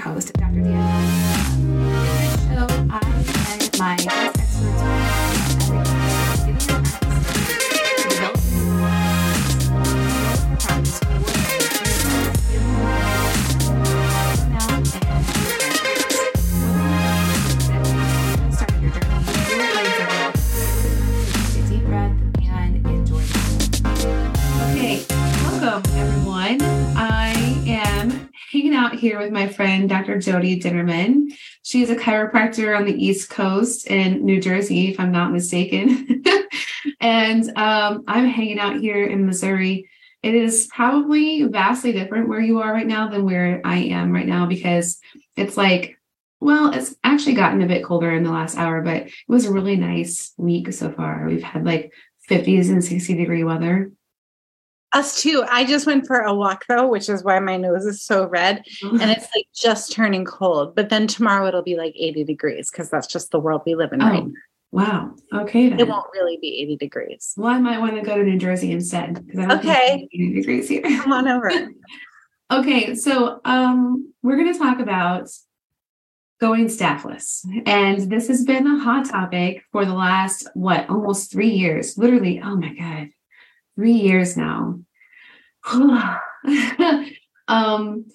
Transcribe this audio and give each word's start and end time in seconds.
host, 0.00 0.32
Dr. 29.90 30.18
Jodi 30.18 30.60
Dinnerman. 30.60 31.36
She's 31.62 31.90
a 31.90 31.96
chiropractor 31.96 32.78
on 32.78 32.86
the 32.86 32.94
East 32.94 33.28
Coast 33.28 33.88
in 33.88 34.24
New 34.24 34.40
Jersey, 34.40 34.88
if 34.88 35.00
I'm 35.00 35.10
not 35.10 35.32
mistaken. 35.32 36.22
and 37.00 37.48
um, 37.58 38.04
I'm 38.06 38.26
hanging 38.26 38.60
out 38.60 38.76
here 38.76 39.04
in 39.04 39.26
Missouri. 39.26 39.88
It 40.22 40.34
is 40.34 40.68
probably 40.72 41.42
vastly 41.42 41.92
different 41.92 42.28
where 42.28 42.40
you 42.40 42.60
are 42.60 42.72
right 42.72 42.86
now 42.86 43.08
than 43.08 43.24
where 43.24 43.60
I 43.64 43.78
am 43.78 44.12
right 44.12 44.28
now 44.28 44.46
because 44.46 45.00
it's 45.36 45.56
like, 45.56 45.98
well, 46.38 46.72
it's 46.72 46.94
actually 47.02 47.34
gotten 47.34 47.60
a 47.60 47.66
bit 47.66 47.84
colder 47.84 48.12
in 48.12 48.22
the 48.22 48.30
last 48.30 48.56
hour, 48.56 48.82
but 48.82 49.08
it 49.08 49.12
was 49.26 49.44
a 49.44 49.52
really 49.52 49.76
nice 49.76 50.32
week 50.36 50.72
so 50.72 50.92
far. 50.92 51.26
We've 51.26 51.42
had 51.42 51.64
like 51.64 51.92
50s 52.30 52.70
and 52.70 52.84
60 52.84 53.16
degree 53.16 53.42
weather. 53.42 53.90
Us 54.92 55.22
too. 55.22 55.44
I 55.48 55.64
just 55.64 55.86
went 55.86 56.06
for 56.06 56.20
a 56.20 56.34
walk 56.34 56.64
though, 56.68 56.88
which 56.88 57.08
is 57.08 57.22
why 57.22 57.38
my 57.38 57.56
nose 57.56 57.86
is 57.86 58.02
so 58.02 58.26
red. 58.26 58.64
Mm-hmm. 58.82 59.00
And 59.00 59.10
it's 59.10 59.28
like 59.34 59.46
just 59.54 59.92
turning 59.92 60.24
cold. 60.24 60.74
But 60.74 60.88
then 60.88 61.06
tomorrow 61.06 61.46
it'll 61.46 61.62
be 61.62 61.76
like 61.76 61.94
80 61.96 62.24
degrees 62.24 62.70
because 62.70 62.90
that's 62.90 63.06
just 63.06 63.30
the 63.30 63.38
world 63.38 63.62
we 63.64 63.76
live 63.76 63.92
in 63.92 64.02
oh, 64.02 64.06
right 64.06 64.24
now. 64.24 64.32
Wow. 64.72 65.14
Okay. 65.32 65.68
Then. 65.68 65.78
It 65.78 65.86
won't 65.86 66.06
really 66.12 66.38
be 66.40 66.60
80 66.62 66.76
degrees. 66.76 67.34
Well, 67.36 67.52
I 67.52 67.60
might 67.60 67.78
want 67.78 67.96
to 67.96 68.02
go 68.02 68.16
to 68.16 68.24
New 68.24 68.38
Jersey 68.38 68.72
instead. 68.72 69.24
okay. 69.38 70.08
80 70.12 70.34
degrees 70.34 70.68
here. 70.68 70.82
Come 71.02 71.12
on 71.12 71.28
over. 71.28 71.52
okay. 72.50 72.94
So 72.96 73.40
um 73.44 74.12
we're 74.22 74.36
gonna 74.36 74.58
talk 74.58 74.80
about 74.80 75.30
going 76.40 76.68
staffless. 76.68 77.46
And 77.64 78.10
this 78.10 78.26
has 78.26 78.44
been 78.44 78.66
a 78.66 78.80
hot 78.80 79.04
topic 79.04 79.62
for 79.70 79.84
the 79.84 79.94
last 79.94 80.48
what 80.54 80.90
almost 80.90 81.30
three 81.30 81.50
years. 81.50 81.96
Literally, 81.96 82.40
oh 82.42 82.56
my 82.56 82.74
God 82.74 83.10
three 83.80 83.92
years 83.92 84.36
now. 84.36 84.78
um, 87.48 88.06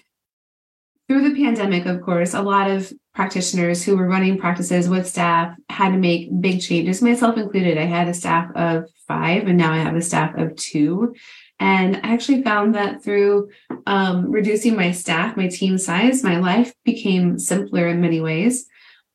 through 1.07 1.29
the 1.29 1.43
pandemic, 1.43 1.85
of 1.85 2.01
course, 2.01 2.33
a 2.33 2.41
lot 2.41 2.69
of 2.69 2.91
practitioners 3.13 3.83
who 3.83 3.95
were 3.95 4.07
running 4.07 4.37
practices 4.37 4.89
with 4.89 5.07
staff 5.07 5.55
had 5.69 5.91
to 5.91 5.97
make 5.97 6.29
big 6.41 6.61
changes, 6.61 7.01
myself 7.01 7.37
included. 7.37 7.77
I 7.77 7.85
had 7.85 8.07
a 8.07 8.13
staff 8.13 8.51
of 8.55 8.89
five, 9.07 9.47
and 9.47 9.57
now 9.57 9.71
I 9.71 9.77
have 9.77 9.95
a 9.95 10.01
staff 10.01 10.35
of 10.37 10.55
two. 10.55 11.15
And 11.59 11.97
I 11.97 12.13
actually 12.13 12.43
found 12.43 12.75
that 12.75 13.03
through 13.03 13.49
um, 13.85 14.29
reducing 14.29 14.75
my 14.75 14.91
staff, 14.91 15.37
my 15.37 15.47
team 15.47 15.77
size, 15.77 16.23
my 16.23 16.37
life 16.37 16.73
became 16.83 17.39
simpler 17.39 17.87
in 17.87 18.01
many 18.01 18.19
ways. 18.19 18.67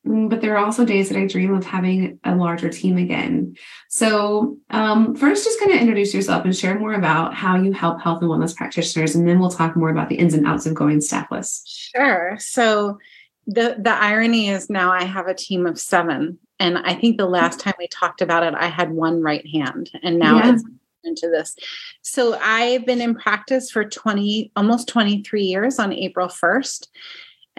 Mm, 0.06 0.30
but 0.30 0.40
there 0.40 0.56
are 0.56 0.64
also 0.64 0.84
days 0.84 1.10
that 1.10 1.18
I 1.18 1.26
dream 1.26 1.52
of 1.52 1.64
having 1.64 2.18
a 2.24 2.34
larger 2.34 2.70
team 2.70 2.96
again. 2.96 3.56
So, 3.88 4.56
um, 4.70 5.14
first, 5.14 5.44
just 5.44 5.60
kind 5.60 5.72
of 5.72 5.78
introduce 5.78 6.14
yourself 6.14 6.44
and 6.44 6.56
share 6.56 6.78
more 6.78 6.94
about 6.94 7.34
how 7.34 7.56
you 7.56 7.72
help 7.72 8.00
health 8.00 8.22
and 8.22 8.30
wellness 8.30 8.56
practitioners, 8.56 9.14
and 9.14 9.28
then 9.28 9.38
we'll 9.38 9.50
talk 9.50 9.76
more 9.76 9.90
about 9.90 10.08
the 10.08 10.16
ins 10.16 10.32
and 10.32 10.46
outs 10.46 10.64
of 10.64 10.74
going 10.74 11.00
staffless. 11.02 11.62
Sure. 11.66 12.36
So, 12.38 12.98
the 13.46 13.76
the 13.78 13.92
irony 13.92 14.48
is 14.48 14.70
now 14.70 14.90
I 14.90 15.04
have 15.04 15.26
a 15.26 15.34
team 15.34 15.66
of 15.66 15.78
seven, 15.78 16.38
and 16.58 16.78
I 16.78 16.94
think 16.94 17.18
the 17.18 17.26
last 17.26 17.60
time 17.60 17.74
we 17.78 17.88
talked 17.88 18.22
about 18.22 18.42
it, 18.42 18.54
I 18.54 18.68
had 18.68 18.92
one 18.92 19.22
right 19.22 19.46
hand, 19.46 19.90
and 20.02 20.18
now 20.18 20.36
yeah. 20.36 20.54
it's 20.54 20.64
into 21.04 21.28
this. 21.28 21.56
So, 22.00 22.38
I've 22.40 22.86
been 22.86 23.02
in 23.02 23.16
practice 23.16 23.70
for 23.70 23.84
twenty, 23.84 24.50
almost 24.56 24.88
twenty 24.88 25.22
three 25.22 25.44
years 25.44 25.78
on 25.78 25.92
April 25.92 26.30
first 26.30 26.88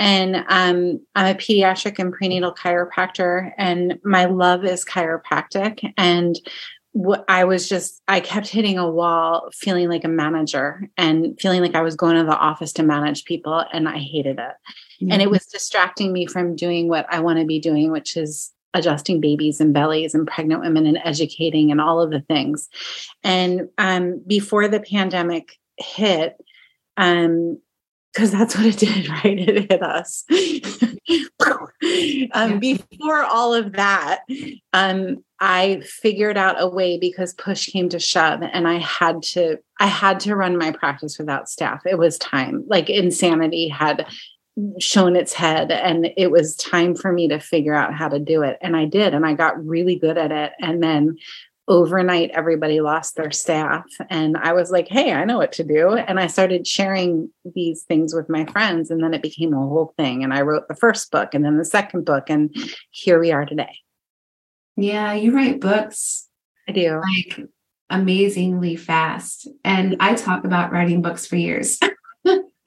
and 0.01 0.37
um, 0.49 0.99
I'm 1.13 1.35
a 1.35 1.37
pediatric 1.37 1.99
and 1.99 2.11
prenatal 2.11 2.51
chiropractor, 2.51 3.51
and 3.55 3.99
my 4.03 4.25
love 4.25 4.65
is 4.65 4.83
chiropractic. 4.83 5.93
And 5.95 6.39
what 6.93 7.23
I 7.27 7.43
was 7.43 7.69
just, 7.69 8.01
I 8.07 8.19
kept 8.19 8.47
hitting 8.47 8.79
a 8.79 8.89
wall, 8.89 9.49
feeling 9.53 9.89
like 9.89 10.03
a 10.03 10.07
manager 10.07 10.89
and 10.97 11.39
feeling 11.39 11.61
like 11.61 11.75
I 11.75 11.83
was 11.83 11.95
going 11.95 12.15
to 12.15 12.23
the 12.23 12.35
office 12.35 12.73
to 12.73 12.83
manage 12.83 13.25
people, 13.25 13.63
and 13.71 13.87
I 13.87 13.99
hated 13.99 14.39
it. 14.39 14.55
Mm-hmm. 15.03 15.11
And 15.11 15.21
it 15.21 15.29
was 15.29 15.45
distracting 15.45 16.11
me 16.11 16.25
from 16.25 16.55
doing 16.55 16.87
what 16.87 17.05
I 17.07 17.19
want 17.19 17.37
to 17.37 17.45
be 17.45 17.59
doing, 17.59 17.91
which 17.91 18.17
is 18.17 18.51
adjusting 18.73 19.21
babies 19.21 19.59
and 19.59 19.71
bellies 19.71 20.15
and 20.15 20.25
pregnant 20.25 20.61
women 20.61 20.87
and 20.87 20.97
educating 21.03 21.69
and 21.69 21.79
all 21.79 22.01
of 22.01 22.09
the 22.09 22.21
things. 22.21 22.69
And 23.23 23.69
um, 23.77 24.23
before 24.25 24.67
the 24.67 24.79
pandemic 24.79 25.59
hit, 25.77 26.37
um, 26.97 27.59
because 28.13 28.31
that's 28.31 28.55
what 28.55 28.65
it 28.65 28.77
did, 28.77 29.07
right? 29.09 29.39
It 29.39 29.71
hit 29.71 29.83
us. 29.83 30.23
um, 32.33 32.59
before 32.59 33.23
all 33.23 33.53
of 33.53 33.73
that, 33.73 34.21
um, 34.73 35.23
I 35.39 35.81
figured 35.85 36.37
out 36.37 36.61
a 36.61 36.67
way 36.67 36.97
because 36.97 37.33
push 37.33 37.67
came 37.67 37.89
to 37.89 37.99
shove, 37.99 38.41
and 38.41 38.67
I 38.67 38.79
had 38.79 39.23
to. 39.23 39.57
I 39.79 39.87
had 39.87 40.19
to 40.21 40.35
run 40.35 40.57
my 40.57 40.71
practice 40.71 41.17
without 41.17 41.49
staff. 41.49 41.81
It 41.85 41.97
was 41.97 42.17
time. 42.17 42.63
Like 42.67 42.89
insanity 42.89 43.67
had 43.67 44.05
shown 44.79 45.15
its 45.15 45.33
head, 45.33 45.71
and 45.71 46.09
it 46.17 46.29
was 46.29 46.55
time 46.55 46.95
for 46.95 47.11
me 47.11 47.27
to 47.29 47.39
figure 47.39 47.73
out 47.73 47.93
how 47.93 48.09
to 48.09 48.19
do 48.19 48.43
it. 48.43 48.57
And 48.61 48.75
I 48.75 48.85
did, 48.85 49.13
and 49.13 49.25
I 49.25 49.33
got 49.33 49.65
really 49.65 49.95
good 49.95 50.17
at 50.17 50.31
it. 50.31 50.53
And 50.59 50.83
then 50.83 51.17
overnight 51.67 52.31
everybody 52.31 52.81
lost 52.81 53.15
their 53.15 53.31
staff. 53.31 53.85
And 54.09 54.37
i 54.37 54.53
was 54.53 54.71
like 54.71 54.87
hey 54.87 55.13
i 55.13 55.23
know 55.25 55.37
what 55.37 55.51
to 55.53 55.63
do. 55.63 55.95
And 55.95 56.19
i 56.19 56.27
started 56.27 56.67
sharing 56.67 57.29
these 57.55 57.83
things 57.83 58.13
with 58.13 58.29
my 58.29 58.45
friends 58.45 58.91
and 58.91 59.03
then 59.03 59.13
it 59.13 59.21
became 59.21 59.53
a 59.53 59.57
whole 59.57 59.93
thing. 59.97 60.23
And 60.23 60.33
i 60.33 60.41
wrote 60.41 60.67
the 60.67 60.75
first 60.75 61.11
book 61.11 61.33
and 61.33 61.45
then 61.45 61.57
the 61.57 61.65
second 61.65 62.05
book 62.05 62.29
and 62.29 62.55
here 62.89 63.19
we 63.19 63.31
are 63.31 63.45
today. 63.45 63.77
Yeah 64.75 65.13
you 65.13 65.33
write 65.35 65.59
books 65.59 66.27
i 66.67 66.71
do. 66.71 66.99
like 66.99 67.47
amazingly 67.89 68.75
fast. 68.75 69.47
And 69.63 69.97
i 69.99 70.15
talk 70.15 70.45
about 70.45 70.71
writing 70.71 71.01
books 71.01 71.25
for 71.25 71.35
years. 71.35 71.79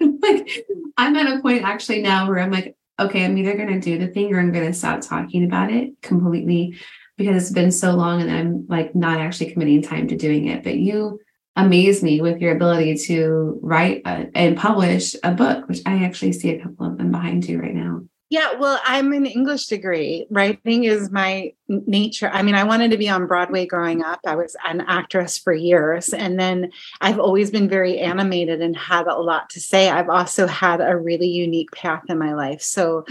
Like 0.01 0.67
i'm 0.97 1.17
at 1.17 1.39
a 1.39 1.41
point 1.41 1.65
actually 1.65 2.03
now 2.03 2.29
where 2.29 2.39
i'm 2.39 2.51
like 2.51 2.77
okay 3.01 3.25
i'm 3.25 3.37
either 3.39 3.57
going 3.57 3.73
to 3.73 3.81
do 3.81 3.99
the 3.99 4.13
thing 4.13 4.33
or 4.35 4.41
i'm 4.41 4.53
going 4.53 4.67
to 4.67 4.79
stop 4.79 5.01
talking 5.01 5.45
about 5.45 5.71
it 5.71 6.01
completely 6.03 6.77
because 7.17 7.43
it's 7.43 7.53
been 7.53 7.71
so 7.71 7.93
long 7.93 8.21
and 8.21 8.31
I'm 8.31 8.67
like 8.69 8.95
not 8.95 9.21
actually 9.21 9.53
committing 9.53 9.83
time 9.83 10.09
to 10.09 10.17
doing 10.17 10.49
it. 10.49 10.65
But 10.65 10.77
you 10.77 11.21
amaze 11.57 12.03
me 12.03 12.21
with 12.21 12.41
your 12.41 12.55
ability 12.55 12.97
to 12.97 13.59
write 13.63 14.03
a, 14.05 14.27
and 14.35 14.57
publish 14.57 15.15
a 15.23 15.33
book, 15.33 15.69
which 15.69 15.81
I 15.87 16.05
actually 16.05 16.33
see 16.33 16.51
a 16.51 16.63
couple 16.63 16.87
of 16.87 16.99
them 16.99 17.13
behind 17.13 17.49
you 17.49 17.61
right 17.61 17.75
now. 17.75 18.03
Yeah, 18.31 18.55
well, 18.55 18.81
I'm 18.85 19.13
an 19.13 19.27
English 19.27 19.67
degree. 19.67 20.27
Writing 20.29 20.85
is 20.85 21.13
my 21.13 21.53
nature. 21.69 22.31
I 22.33 22.43
mean, 22.43 22.57
I 22.57 22.65
wanted 22.65 22.91
to 22.91 22.97
be 22.97 23.09
on 23.09 23.29
Broadway 23.29 23.65
growing 23.65 24.03
up. 24.03 24.19
I 24.27 24.35
was 24.35 24.57
an 24.65 24.81
actress 24.89 25.39
for 25.39 25.53
years. 25.53 26.13
And 26.13 26.41
then 26.41 26.73
I've 27.01 27.21
always 27.21 27.53
been 27.53 27.69
very 27.69 28.01
animated 28.01 28.61
and 28.61 28.77
had 28.77 29.07
a 29.07 29.15
lot 29.15 29.51
to 29.51 29.61
say. 29.61 29.89
I've 29.89 30.09
also 30.09 30.49
had 30.49 30.81
a 30.81 30.97
really 30.97 31.29
unique 31.29 31.71
path 31.71 32.03
in 32.09 32.19
my 32.19 32.35
life. 32.35 32.63
So 32.63 33.05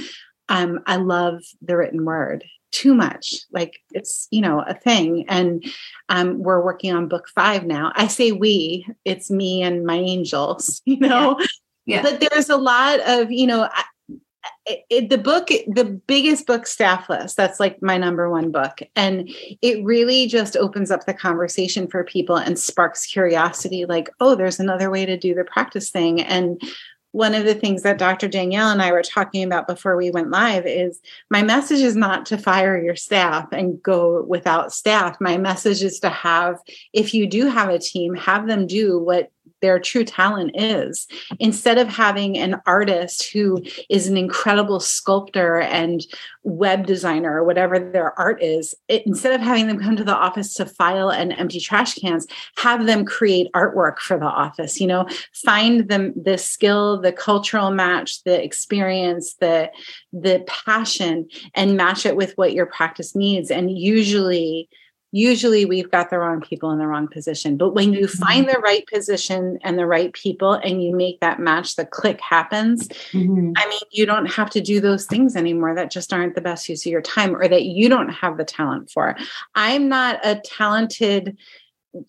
um, 0.49 0.81
I 0.87 0.97
love 0.97 1.41
the 1.61 1.77
written 1.77 2.03
word 2.03 2.43
too 2.73 2.93
much. 2.93 3.35
Like 3.51 3.79
it's 3.91 4.27
you 4.31 4.41
know 4.41 4.61
a 4.61 4.73
thing. 4.73 5.25
And 5.29 5.63
um, 6.09 6.39
we're 6.39 6.63
working 6.63 6.93
on 6.93 7.07
book 7.07 7.29
five 7.33 7.65
now. 7.65 7.93
I 7.95 8.07
say 8.07 8.31
we 8.31 8.85
it's 9.05 9.31
me 9.31 9.61
and 9.61 9.85
my 9.85 9.95
angels 9.95 10.81
you 10.85 10.97
know? 10.97 11.37
Yeah. 11.85 11.97
yeah. 11.97 12.01
but 12.01 12.19
there's 12.19 12.49
a 12.49 12.57
lot 12.57 12.99
of 13.01 13.31
you 13.31 13.47
know 13.47 13.69
I, 13.71 13.83
it, 14.65 14.79
it, 14.89 15.09
the 15.09 15.17
book 15.17 15.47
the 15.47 16.01
biggest 16.07 16.47
book 16.47 16.65
staffless 16.67 17.35
that's 17.35 17.59
like 17.59 17.81
my 17.81 17.97
number 17.97 18.29
one 18.29 18.51
book. 18.51 18.81
And 18.95 19.29
it 19.61 19.83
really 19.83 20.27
just 20.27 20.57
opens 20.57 20.91
up 20.91 21.05
the 21.05 21.13
conversation 21.13 21.87
for 21.87 22.03
people 22.03 22.37
and 22.37 22.57
sparks 22.57 23.05
curiosity 23.05 23.85
like 23.85 24.09
oh 24.19 24.35
there's 24.35 24.59
another 24.59 24.89
way 24.89 25.05
to 25.05 25.17
do 25.17 25.33
the 25.33 25.45
practice 25.45 25.91
thing. 25.91 26.21
And 26.21 26.61
one 27.13 27.35
of 27.35 27.45
the 27.45 27.53
things 27.53 27.83
that 27.83 27.99
Dr. 27.99 28.27
Danielle 28.27 28.71
and 28.71 28.81
I 28.81 28.91
were 28.91 29.03
talking 29.03 29.43
about 29.43 29.67
before 29.67 29.95
we 29.95 30.09
went 30.09 30.31
live 30.31 30.65
is 30.65 30.99
my 31.29 31.43
message 31.43 31.79
is 31.79 31.95
not 31.95 32.25
to 32.25 32.39
fire 32.39 32.75
your 32.81 32.95
staff 32.95 33.47
and 33.51 33.81
go 33.81 34.23
without 34.23 34.73
staff. 34.73 35.21
My 35.21 35.37
message 35.37 35.83
is 35.83 35.99
to 35.99 36.09
have, 36.09 36.59
if 36.91 37.13
you 37.13 37.27
do 37.27 37.45
have 37.45 37.69
a 37.69 37.77
team, 37.77 38.15
have 38.15 38.47
them 38.47 38.65
do 38.65 38.97
what 38.97 39.31
their 39.63 39.79
true 39.79 40.03
talent 40.03 40.51
is. 40.55 41.07
Instead 41.39 41.77
of 41.77 41.87
having 41.87 42.37
an 42.37 42.61
artist 42.65 43.31
who 43.31 43.63
is 43.89 44.07
an 44.07 44.17
incredible 44.17 44.81
sculptor 44.81 45.61
and 45.61 46.05
web 46.43 46.85
designer 46.85 47.37
or 47.37 47.45
whatever 47.45 47.79
their 47.79 48.19
art 48.19 48.43
is, 48.43 48.75
it, 48.89 49.03
instead 49.07 49.33
of 49.33 49.39
having 49.39 49.67
them 49.67 49.79
come 49.79 49.95
to 49.95 50.03
the 50.03 50.13
office 50.13 50.53
to 50.55 50.65
file 50.65 51.09
and 51.09 51.31
empty 51.31 51.61
trash 51.61 51.95
cans, 51.95 52.27
have 52.57 52.85
them 52.85 53.05
create 53.05 53.47
artwork 53.55 53.99
for 53.99 54.19
the 54.19 54.25
office. 54.25 54.81
You 54.81 54.87
know, 54.87 55.07
find 55.33 55.87
them 55.87 56.13
the 56.21 56.37
skill, 56.37 56.99
the 56.99 57.13
cultural 57.13 57.71
match, 57.71 58.21
the 58.25 58.43
experience, 58.43 59.35
the 59.35 59.71
the 60.11 60.43
passion, 60.45 61.29
and 61.55 61.77
match 61.77 62.05
it 62.05 62.17
with 62.17 62.33
what 62.37 62.51
your 62.51 62.65
practice 62.65 63.15
needs. 63.15 63.49
And 63.49 63.71
usually 63.71 64.67
usually 65.13 65.63
we've 65.63 65.91
got 65.91 66.09
the 66.09 66.17
wrong 66.17 66.41
people 66.41 66.71
in 66.71 66.79
the 66.79 66.87
wrong 66.87 67.07
position. 67.07 67.55
But 67.55 67.75
when 67.75 67.93
you 67.93 68.07
mm-hmm. 68.07 68.23
find 68.23 68.49
the 68.49 68.59
right 68.59 68.85
position 68.87 69.59
and 69.61 69.77
the 69.77 69.85
right 69.85 70.11
people 70.11 70.53
and 70.53 70.83
you 70.83 70.93
make 70.93 71.19
that 71.19 71.39
match, 71.39 71.75
the 71.75 71.85
click 71.85 72.19
happens. 72.19 72.87
Mm-hmm. 72.87 73.51
I 73.55 73.69
mean, 73.69 73.79
you 73.91 74.07
don't 74.07 74.25
have 74.25 74.49
to 74.49 74.59
do 74.59 74.81
those 74.81 75.05
things 75.05 75.35
anymore 75.35 75.75
that 75.75 75.91
just 75.91 76.11
aren't 76.11 76.33
the 76.33 76.41
best 76.41 76.67
use 76.67 76.83
of 76.83 76.91
your 76.91 77.01
time 77.01 77.35
or 77.35 77.47
that 77.47 77.63
you 77.63 77.89
don't 77.89 78.09
have 78.09 78.37
the 78.37 78.43
talent 78.43 78.89
for. 78.89 79.15
I'm 79.53 79.87
not 79.87 80.19
a 80.25 80.41
talented 80.43 81.37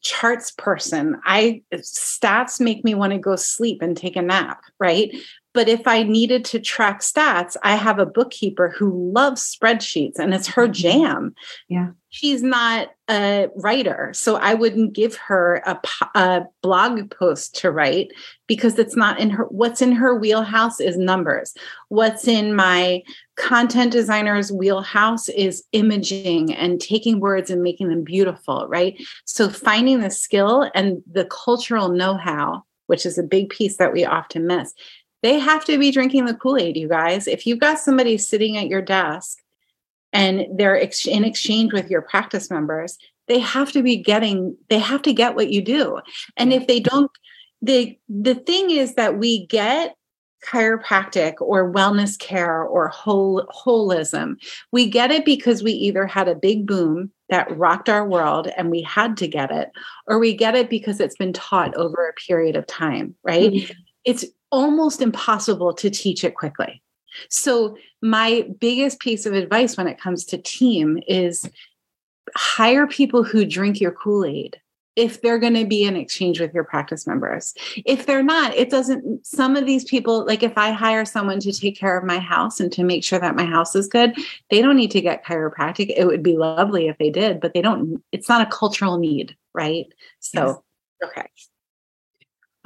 charts 0.01 0.51
person. 0.53 1.21
I 1.25 1.63
stats 1.75 2.59
make 2.59 2.85
me 2.85 2.95
want 2.95 3.13
to 3.13 3.19
go 3.19 3.37
sleep 3.37 3.83
and 3.83 3.95
take 3.95 4.17
a 4.17 4.23
nap, 4.23 4.63
right? 4.81 5.15
But 5.55 5.69
if 5.69 5.87
I 5.87 6.03
needed 6.03 6.45
to 6.47 6.59
track 6.59 7.01
stats, 7.01 7.57
I 7.63 7.77
have 7.77 8.01
a 8.01 8.07
bookkeeper 8.07 8.71
who 8.71 9.13
loves 9.13 9.57
spreadsheets 9.57 10.19
and 10.19 10.35
it's 10.35 10.49
her 10.49 10.65
mm-hmm. 10.65 10.73
jam. 10.73 11.35
Yeah. 11.69 11.91
She's 12.11 12.43
not 12.43 12.89
a 13.09 13.49
writer. 13.57 14.11
So 14.15 14.37
I 14.37 14.55
wouldn't 14.55 14.95
give 14.95 15.17
her 15.17 15.63
a, 15.65 15.81
a 16.17 16.47
blog 16.61 17.11
post 17.11 17.55
to 17.61 17.71
write 17.71 18.09
because 18.49 18.79
it's 18.79 18.97
not 18.97 19.21
in 19.21 19.31
her, 19.31 19.45
what's 19.45 19.81
in 19.81 19.93
her 19.93 20.17
wheelhouse 20.17 20.81
is 20.81 20.97
numbers. 20.97 21.55
What's 21.89 22.27
in 22.27 22.57
my 22.57 23.03
content 23.37 23.93
designer's 23.93 24.51
wheelhouse 24.51 25.29
is 25.29 25.65
imaging 25.73 26.53
and 26.53 26.81
taking 26.81 27.21
words 27.21 27.49
and 27.51 27.63
making 27.63 27.91
them 27.91 28.03
beautiful, 28.03 28.67
right? 28.69 29.01
So 29.25 29.49
finding 29.49 30.01
the 30.01 30.11
skill 30.11 30.69
and 30.75 31.03
the 31.11 31.27
cultural 31.27 31.91
know 31.91 32.17
how, 32.17 32.65
which 32.87 33.07
is 33.07 33.19
a 33.19 33.23
big 33.23 33.51
piece 33.51 33.77
that 33.77 33.93
we 33.93 34.05
often 34.05 34.47
miss 34.47 34.73
they 35.25 35.39
have 35.39 35.65
to 35.65 35.79
be 35.79 35.91
drinking 35.91 36.27
the 36.27 36.35
Kool 36.35 36.59
Aid, 36.59 36.77
you 36.77 36.87
guys. 36.87 37.27
If 37.27 37.47
you've 37.47 37.59
got 37.59 37.79
somebody 37.79 38.19
sitting 38.19 38.59
at 38.59 38.69
your 38.69 38.83
desk 38.83 39.39
and 40.13 40.47
they're 40.55 40.79
ex- 40.79 41.07
in 41.07 41.25
exchange 41.25 41.73
with 41.73 41.89
your 41.89 42.03
practice 42.03 42.51
members, 42.51 42.99
they 43.27 43.39
have 43.39 43.73
to 43.73 43.83
be 43.83 43.97
getting, 43.97 44.55
they 44.69 44.79
have 44.79 45.01
to 45.01 45.15
get 45.15 45.35
what 45.35 45.49
you 45.49 45.63
do. 45.63 45.99
And 46.37 46.53
if 46.53 46.67
they 46.67 46.79
don't, 46.79 47.11
the 47.63 47.99
the 48.11 48.35
thing 48.35 48.71
is 48.71 48.97
that 48.97 49.17
we 49.17 49.47
get 49.47 49.97
chiropractic 50.47 51.37
or 51.41 51.73
wellness 51.73 52.19
care 52.19 52.63
or 52.63 52.89
whole 52.89 53.47
holism 53.47 54.35
we 54.73 54.87
get 54.87 55.11
it 55.11 55.25
because 55.25 55.63
we 55.63 55.73
either 55.73 56.07
had 56.07 56.29
a 56.29 56.35
big 56.35 56.67
boom 56.67 57.11
that 57.31 57.57
rocked 57.57 57.89
our 57.89 58.07
world 58.07 58.49
and 58.59 58.71
we 58.71 58.83
had 58.83 59.17
to 59.17 59.27
get 59.27 59.51
it 59.51 59.71
or 60.07 60.19
we 60.19 60.37
get 60.37 60.55
it 60.55 60.69
because 60.69 61.01
it's 61.01 61.17
been 61.17 61.33
taught 61.33 61.75
over 61.77 62.07
a 62.07 62.13
period 62.21 62.57
of 62.57 62.67
time 62.67 63.15
right 63.25 63.53
mm-hmm. 63.53 63.73
it's 64.05 64.27
almost 64.55 65.03
impossible 65.03 65.75
to 65.75 65.91
teach 65.91 66.23
it 66.23 66.37
quickly. 66.37 66.81
So, 67.29 67.77
my 68.01 68.49
biggest 68.61 69.01
piece 69.01 69.27
of 69.27 69.35
advice 69.35 69.77
when 69.77 69.89
it 69.89 70.01
comes 70.01 70.25
to 70.27 70.39
team 70.39 71.01
is 71.09 71.49
hire 72.37 72.87
people 72.87 73.25
who 73.25 73.45
drink 73.45 73.81
your 73.81 73.93
Kool 73.93 74.25
Aid 74.25 74.61
if 74.97 75.21
they're 75.21 75.41
going 75.41 75.55
to 75.55 75.65
be 75.65 75.83
in 75.83 75.97
exchange 75.97 76.41
with 76.41 76.55
your 76.55 76.63
practice 76.63 77.05
members. 77.05 77.53
If 77.85 78.07
they're 78.07 78.23
not, 78.23 78.55
it 78.55 78.71
doesn't, 78.71 79.27
some 79.27 79.57
of 79.57 79.67
these 79.67 79.85
people, 79.85 80.25
like 80.25 80.45
if 80.45 80.57
I 80.57 80.71
hire 80.71 81.05
someone 81.05 81.41
to 81.41 81.53
take 81.53 81.77
care 81.77 81.99
of 81.99 82.05
my 82.05 82.21
house 82.21 82.61
and 82.61 82.71
to 82.73 82.85
make 82.85 83.03
sure 83.03 83.19
that 83.19 83.35
my 83.35 83.45
house 83.45 83.75
is 83.75 83.89
good, 83.89 84.17
they 84.51 84.63
don't 84.63 84.77
need 84.77 84.93
to 84.93 85.01
get 85.01 85.25
chiropractic. 85.25 85.93
It 85.97 86.07
would 86.07 86.23
be 86.23 86.37
lovely 86.37 86.87
if 86.87 86.97
they 86.99 87.11
did, 87.11 87.41
but 87.41 87.55
they 87.55 87.63
don't, 87.63 88.05
it's 88.13 88.29
not 88.29 88.47
a 88.47 88.51
cultural 88.51 88.99
need, 88.99 89.37
right? 89.53 89.87
So, 90.21 90.63
yes. 91.03 91.11
okay. 91.11 91.27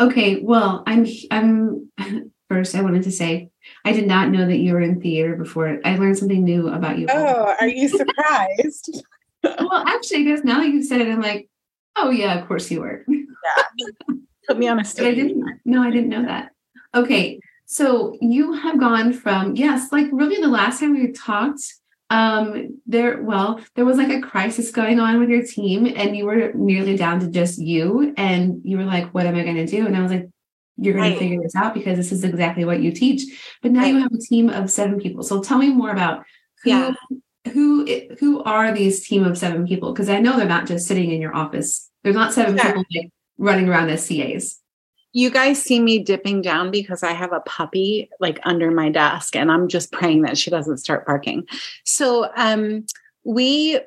Okay, 0.00 0.41
well, 0.41 0.83
I'm 0.87 1.06
I'm 1.31 1.91
first 2.49 2.75
I 2.75 2.83
wanted 2.83 3.03
to 3.05 3.12
say 3.12 3.50
I 3.85 3.93
did 3.93 4.06
not 4.06 4.31
know 4.31 4.47
that 4.47 4.59
you 4.59 4.73
were 4.73 4.81
in 4.81 5.00
theater 5.00 5.37
before. 5.37 5.81
I 5.85 5.97
learned 5.97 6.19
something 6.19 6.45
new 6.45 6.69
about 6.69 6.99
you. 6.99 7.06
Oh, 7.11 7.55
are 7.61 7.69
you 7.69 7.89
surprised? 7.89 9.03
well, 9.43 9.85
actually, 9.87 10.25
because 10.25 10.45
now 10.45 10.61
that 10.61 10.69
you 10.69 10.83
said 10.83 11.00
it, 11.00 11.09
I'm 11.09 11.21
like, 11.21 11.49
oh 11.97 12.11
yeah, 12.11 12.39
of 12.39 12.47
course 12.49 12.71
you 12.71 12.81
were. 12.81 13.05
yeah. 13.09 14.17
Put 14.47 14.59
me 14.59 14.69
on 14.69 14.81
a 14.81 14.85
stage. 14.85 15.06
I 15.06 15.15
didn't 15.15 15.61
no, 15.65 15.83
I 15.83 15.91
didn't 15.91 16.09
know 16.09 16.25
that. 16.25 16.53
Okay. 16.95 17.41
So 17.67 18.17
you 18.23 18.55
have 18.55 18.81
gone 18.81 19.12
from, 19.12 19.55
yes, 19.55 19.93
like 19.93 20.06
really 20.11 20.41
the 20.41 20.49
last 20.49 20.81
time 20.81 20.95
we 20.95 21.12
talked, 21.12 21.61
um 22.10 22.81
there 22.87 23.22
well 23.22 23.60
there 23.75 23.84
was 23.84 23.99
like 23.99 24.08
a 24.08 24.20
crisis 24.20 24.70
going 24.70 24.99
on 24.99 25.20
with 25.20 25.28
your 25.28 25.44
team 25.44 25.87
and 25.87 26.16
you 26.16 26.25
were 26.25 26.52
nearly 26.55 26.96
down 26.96 27.20
to 27.20 27.28
just 27.28 27.58
you 27.58 28.14
and 28.16 28.62
you 28.64 28.78
were 28.78 28.84
like 28.84 29.12
what 29.12 29.26
am 29.26 29.34
i 29.34 29.43
going 29.43 29.56
to 29.56 29.66
do 29.66 29.87
and 29.87 29.96
i 29.96 30.00
was 30.00 30.10
like 30.10 30.28
you're 30.78 30.94
going 30.94 31.10
right. 31.10 31.14
to 31.14 31.19
figure 31.19 31.43
this 31.43 31.56
out 31.56 31.75
because 31.75 31.96
this 31.96 32.12
is 32.12 32.25
exactly 32.25 32.64
what 32.64 32.81
you 32.81 32.93
teach 32.93 33.56
but 33.60 33.72
now 33.72 33.82
right. 33.82 33.93
you 33.93 34.00
have 34.00 34.12
a 34.12 34.19
team 34.19 34.49
of 34.49 34.70
seven 34.70 34.99
people 34.99 35.22
so 35.22 35.43
tell 35.43 35.58
me 35.58 35.69
more 35.69 35.90
about 35.90 36.25
who 36.62 36.70
yeah. 36.70 36.93
who 37.52 37.87
who 38.19 38.43
are 38.44 38.72
these 38.72 39.06
team 39.06 39.25
of 39.25 39.37
seven 39.37 39.66
people 39.66 39.93
because 39.93 40.08
i 40.08 40.19
know 40.19 40.37
they're 40.37 40.46
not 40.46 40.66
just 40.66 40.87
sitting 40.87 41.11
in 41.11 41.20
your 41.20 41.37
office 41.37 41.90
there's 42.04 42.16
not 42.16 42.32
seven 42.32 42.56
sure. 42.56 42.66
people 42.66 42.84
like 42.94 43.11
running 43.37 43.69
around 43.69 43.90
as 43.90 44.08
cas 44.08 44.61
you 45.19 45.31
guys 45.31 45.61
see 45.61 45.81
me 45.81 45.99
dipping 45.99 46.41
down 46.41 46.70
because 46.70 47.03
I 47.03 47.11
have 47.11 47.32
a 47.32 47.41
puppy 47.41 48.09
like 48.20 48.38
under 48.44 48.70
my 48.70 48.88
desk 48.88 49.35
and 49.35 49.50
I'm 49.50 49.67
just 49.67 49.91
praying 49.91 50.23
that 50.23 50.38
she 50.38 50.49
doesn't 50.49 50.79
start 50.79 51.05
barking. 51.06 51.44
So 51.85 52.31
um 52.37 52.87
we 53.25 53.81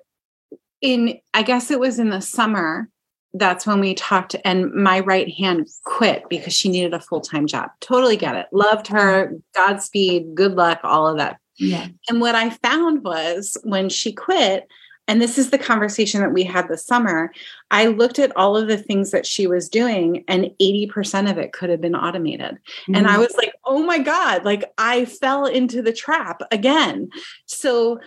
in 0.82 1.18
I 1.34 1.44
guess 1.44 1.72
it 1.72 1.80
was 1.80 2.00
in 2.00 2.10
the 2.10 2.20
summer 2.20 2.90
that's 3.34 3.66
when 3.66 3.80
we 3.80 3.94
talked 3.94 4.36
and 4.44 4.74
my 4.74 5.00
right 5.00 5.34
hand 5.34 5.70
quit 5.86 6.28
because 6.30 6.52
she 6.52 6.68
needed 6.68 6.94
a 6.94 7.00
full-time 7.00 7.48
job. 7.48 7.70
Totally 7.80 8.18
get 8.18 8.36
it. 8.36 8.48
Loved 8.52 8.88
her, 8.88 9.34
Godspeed, 9.56 10.36
good 10.36 10.56
luck, 10.56 10.82
all 10.84 11.08
of 11.08 11.18
that. 11.18 11.38
Yeah. 11.56 11.88
And 12.10 12.20
what 12.20 12.36
I 12.36 12.50
found 12.50 13.06
was 13.06 13.58
when 13.64 13.88
she 13.88 14.12
quit, 14.12 14.68
and 15.12 15.22
this 15.22 15.38
is 15.38 15.50
the 15.50 15.58
conversation 15.58 16.22
that 16.22 16.32
we 16.32 16.46
had 16.46 16.70
this 16.70 16.86
summer. 16.86 17.34
I 17.70 17.88
looked 17.88 18.18
at 18.18 18.32
all 18.38 18.56
of 18.56 18.70
the 18.70 18.78
things 18.78 19.12
that 19.12 19.26
she 19.26 19.46
was 19.46 19.68
doing, 19.68 20.24
and 20.30 20.52
80% 20.62 21.30
of 21.30 21.38
it 21.38 21.52
could 21.52 21.70
have 21.70 21.82
been 21.82 21.98
automated. 21.98 22.52
Mm-hmm. 22.54 22.96
And 22.96 23.08
I 23.08 23.18
mm. 23.18 23.20
was 23.20 23.36
like, 23.36 23.52
oh 23.66 23.84
my 23.84 24.00
God, 24.00 24.46
like 24.46 24.72
I 24.78 25.04
fell 25.04 25.46
into 25.48 25.82
the 25.82 25.92
trap 25.92 26.42
again. 26.50 27.10
So 27.46 28.00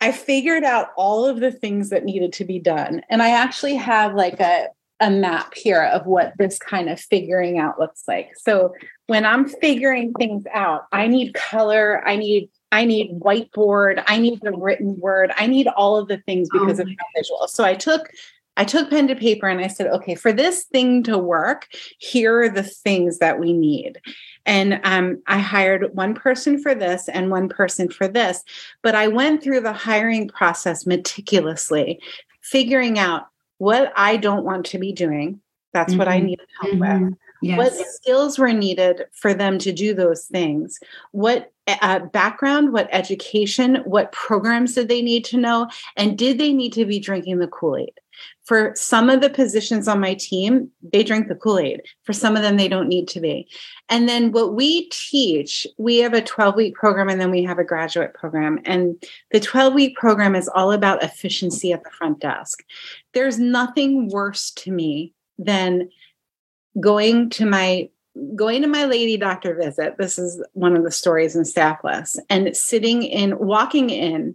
I 0.00 0.12
figured 0.12 0.62
out 0.62 0.90
all 0.96 1.26
of 1.26 1.40
the 1.40 1.50
things 1.50 1.90
that 1.90 2.04
needed 2.04 2.32
to 2.34 2.44
be 2.44 2.60
done. 2.60 3.02
And 3.10 3.24
I 3.24 3.30
actually 3.30 3.74
have 3.74 4.14
like 4.14 4.38
a, 4.38 4.68
a 5.00 5.10
map 5.10 5.54
here 5.54 5.82
of 5.82 6.06
what 6.06 6.32
this 6.38 6.60
kind 6.60 6.88
of 6.88 7.00
figuring 7.00 7.58
out 7.58 7.80
looks 7.80 8.04
like. 8.06 8.36
So 8.36 8.72
when 9.08 9.26
I'm 9.26 9.48
figuring 9.48 10.12
things 10.12 10.44
out, 10.54 10.82
I 10.92 11.08
need 11.08 11.34
color, 11.34 12.06
I 12.06 12.14
need 12.14 12.50
I 12.72 12.84
need 12.84 13.20
whiteboard, 13.20 14.02
I 14.06 14.18
need 14.18 14.40
the 14.42 14.52
written 14.52 14.98
word, 14.98 15.30
I 15.36 15.46
need 15.46 15.68
all 15.68 15.96
of 15.96 16.08
the 16.08 16.18
things 16.18 16.48
because 16.50 16.80
oh 16.80 16.82
of 16.82 16.88
how 16.88 17.06
visual. 17.16 17.46
So 17.48 17.64
I 17.64 17.74
took 17.74 18.10
I 18.56 18.64
took 18.64 18.90
pen 18.90 19.08
to 19.08 19.14
paper 19.14 19.48
and 19.48 19.60
I 19.60 19.66
said, 19.66 19.86
okay, 19.86 20.14
for 20.14 20.30
this 20.30 20.64
thing 20.64 21.02
to 21.04 21.16
work, 21.16 21.68
here 21.98 22.42
are 22.42 22.48
the 22.50 22.62
things 22.62 23.18
that 23.18 23.38
we 23.38 23.52
need. 23.52 23.98
And 24.44 24.78
um, 24.84 25.22
I 25.26 25.38
hired 25.38 25.94
one 25.94 26.14
person 26.14 26.60
for 26.60 26.74
this 26.74 27.08
and 27.08 27.30
one 27.30 27.48
person 27.48 27.88
for 27.88 28.06
this. 28.08 28.44
But 28.82 28.94
I 28.94 29.08
went 29.08 29.42
through 29.42 29.60
the 29.60 29.72
hiring 29.72 30.28
process 30.28 30.84
meticulously, 30.84 31.98
figuring 32.42 32.98
out 32.98 33.28
what 33.56 33.90
I 33.96 34.18
don't 34.18 34.44
want 34.44 34.66
to 34.66 34.78
be 34.78 34.92
doing. 34.92 35.40
That's 35.72 35.92
mm-hmm. 35.92 35.98
what 35.98 36.08
I 36.08 36.18
mm-hmm. 36.18 36.26
need 36.26 36.40
help 36.60 36.74
mm-hmm. 36.74 37.04
with. 37.04 37.14
Yes. 37.42 37.58
What 37.58 37.86
skills 37.88 38.38
were 38.38 38.52
needed 38.52 39.04
for 39.12 39.34
them 39.34 39.58
to 39.58 39.72
do 39.72 39.94
those 39.94 40.26
things? 40.26 40.78
What 41.10 41.52
uh, 41.66 42.00
background, 42.00 42.72
what 42.72 42.88
education, 42.92 43.76
what 43.84 44.12
programs 44.12 44.74
did 44.74 44.88
they 44.88 45.02
need 45.02 45.24
to 45.26 45.36
know? 45.36 45.68
And 45.96 46.16
did 46.16 46.38
they 46.38 46.52
need 46.52 46.72
to 46.74 46.84
be 46.84 47.00
drinking 47.00 47.40
the 47.40 47.48
Kool 47.48 47.78
Aid? 47.78 47.92
For 48.44 48.72
some 48.76 49.10
of 49.10 49.20
the 49.20 49.30
positions 49.30 49.88
on 49.88 50.00
my 50.00 50.14
team, 50.14 50.70
they 50.92 51.02
drink 51.02 51.28
the 51.28 51.34
Kool 51.34 51.58
Aid. 51.58 51.82
For 52.04 52.12
some 52.12 52.36
of 52.36 52.42
them, 52.42 52.56
they 52.56 52.68
don't 52.68 52.88
need 52.88 53.08
to 53.08 53.20
be. 53.20 53.48
And 53.88 54.08
then 54.08 54.30
what 54.30 54.54
we 54.54 54.88
teach, 54.90 55.66
we 55.78 55.98
have 55.98 56.14
a 56.14 56.22
12 56.22 56.54
week 56.54 56.74
program 56.74 57.08
and 57.08 57.20
then 57.20 57.30
we 57.30 57.42
have 57.42 57.58
a 57.58 57.64
graduate 57.64 58.14
program. 58.14 58.60
And 58.64 59.02
the 59.32 59.40
12 59.40 59.74
week 59.74 59.96
program 59.96 60.36
is 60.36 60.48
all 60.48 60.70
about 60.70 61.02
efficiency 61.02 61.72
at 61.72 61.82
the 61.82 61.90
front 61.90 62.20
desk. 62.20 62.62
There's 63.14 63.38
nothing 63.38 64.08
worse 64.08 64.50
to 64.52 64.70
me 64.70 65.12
than 65.38 65.88
going 66.80 67.30
to 67.30 67.46
my 67.46 67.88
going 68.36 68.60
to 68.62 68.68
my 68.68 68.84
lady 68.84 69.16
doctor 69.16 69.54
visit 69.54 69.96
this 69.96 70.18
is 70.18 70.42
one 70.52 70.76
of 70.76 70.84
the 70.84 70.90
stories 70.90 71.34
in 71.34 71.44
Staffless 71.44 72.18
and 72.28 72.54
sitting 72.56 73.02
in 73.02 73.38
walking 73.38 73.88
in 73.90 74.34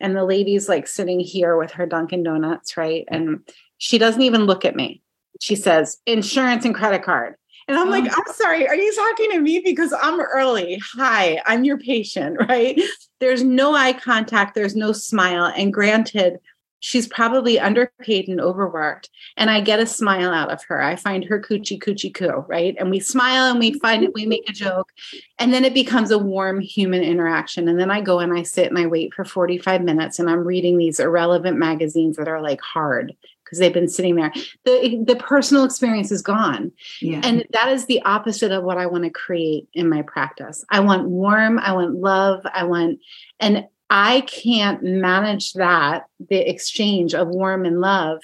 and 0.00 0.16
the 0.16 0.24
lady's 0.24 0.68
like 0.68 0.86
sitting 0.86 1.18
here 1.18 1.56
with 1.56 1.72
her 1.72 1.86
dunkin 1.86 2.22
donuts 2.22 2.76
right 2.76 3.04
and 3.08 3.40
she 3.78 3.98
doesn't 3.98 4.22
even 4.22 4.44
look 4.44 4.64
at 4.64 4.76
me 4.76 5.02
she 5.40 5.56
says 5.56 5.98
insurance 6.06 6.64
and 6.64 6.74
credit 6.74 7.02
card 7.02 7.34
And 7.68 7.76
I'm 7.76 7.88
oh. 7.88 7.90
like, 7.90 8.04
I'm 8.04 8.34
sorry, 8.34 8.66
are 8.66 8.74
you 8.74 8.92
talking 8.94 9.30
to 9.32 9.40
me? 9.40 9.60
Because 9.60 9.92
I'm 9.92 10.18
early. 10.20 10.80
Hi, 10.94 11.40
I'm 11.44 11.64
your 11.64 11.78
patient, 11.78 12.38
right? 12.48 12.80
There's 13.20 13.44
no 13.44 13.74
eye 13.74 13.92
contact, 13.92 14.54
there's 14.54 14.74
no 14.74 14.92
smile. 14.92 15.52
And 15.54 15.72
granted, 15.72 16.38
she's 16.80 17.08
probably 17.08 17.58
underpaid 17.58 18.28
and 18.28 18.40
overworked. 18.40 19.10
And 19.36 19.50
I 19.50 19.60
get 19.60 19.80
a 19.80 19.86
smile 19.86 20.30
out 20.30 20.50
of 20.50 20.62
her. 20.64 20.80
I 20.80 20.96
find 20.96 21.24
her 21.24 21.40
coochie 21.40 21.82
coochie 21.82 22.14
coo, 22.14 22.44
right? 22.48 22.76
And 22.78 22.90
we 22.90 23.00
smile 23.00 23.50
and 23.50 23.58
we 23.58 23.78
find 23.80 24.04
it, 24.04 24.14
we 24.14 24.26
make 24.26 24.48
a 24.48 24.52
joke. 24.52 24.92
And 25.38 25.52
then 25.52 25.64
it 25.64 25.74
becomes 25.74 26.10
a 26.10 26.18
warm 26.18 26.60
human 26.60 27.02
interaction. 27.02 27.68
And 27.68 27.78
then 27.78 27.90
I 27.90 28.00
go 28.00 28.20
and 28.20 28.32
I 28.32 28.42
sit 28.42 28.68
and 28.68 28.78
I 28.78 28.86
wait 28.86 29.14
for 29.14 29.24
45 29.24 29.82
minutes 29.82 30.18
and 30.18 30.30
I'm 30.30 30.46
reading 30.46 30.78
these 30.78 31.00
irrelevant 31.00 31.58
magazines 31.58 32.16
that 32.16 32.28
are 32.28 32.40
like 32.40 32.60
hard 32.60 33.14
because 33.48 33.58
they've 33.58 33.72
been 33.72 33.88
sitting 33.88 34.16
there. 34.16 34.32
The 34.64 35.02
the 35.06 35.16
personal 35.16 35.64
experience 35.64 36.12
is 36.12 36.22
gone. 36.22 36.72
Yeah. 37.00 37.20
And 37.24 37.46
that 37.52 37.68
is 37.70 37.86
the 37.86 38.02
opposite 38.02 38.52
of 38.52 38.62
what 38.62 38.78
I 38.78 38.86
want 38.86 39.04
to 39.04 39.10
create 39.10 39.68
in 39.72 39.88
my 39.88 40.02
practice. 40.02 40.64
I 40.70 40.80
want 40.80 41.08
warm, 41.08 41.58
I 41.58 41.72
want 41.72 41.94
love, 41.94 42.42
I 42.44 42.64
want 42.64 43.00
and 43.40 43.66
I 43.90 44.22
can't 44.22 44.82
manage 44.82 45.54
that, 45.54 46.06
the 46.28 46.48
exchange 46.48 47.14
of 47.14 47.28
warm 47.28 47.64
and 47.64 47.80
love, 47.80 48.20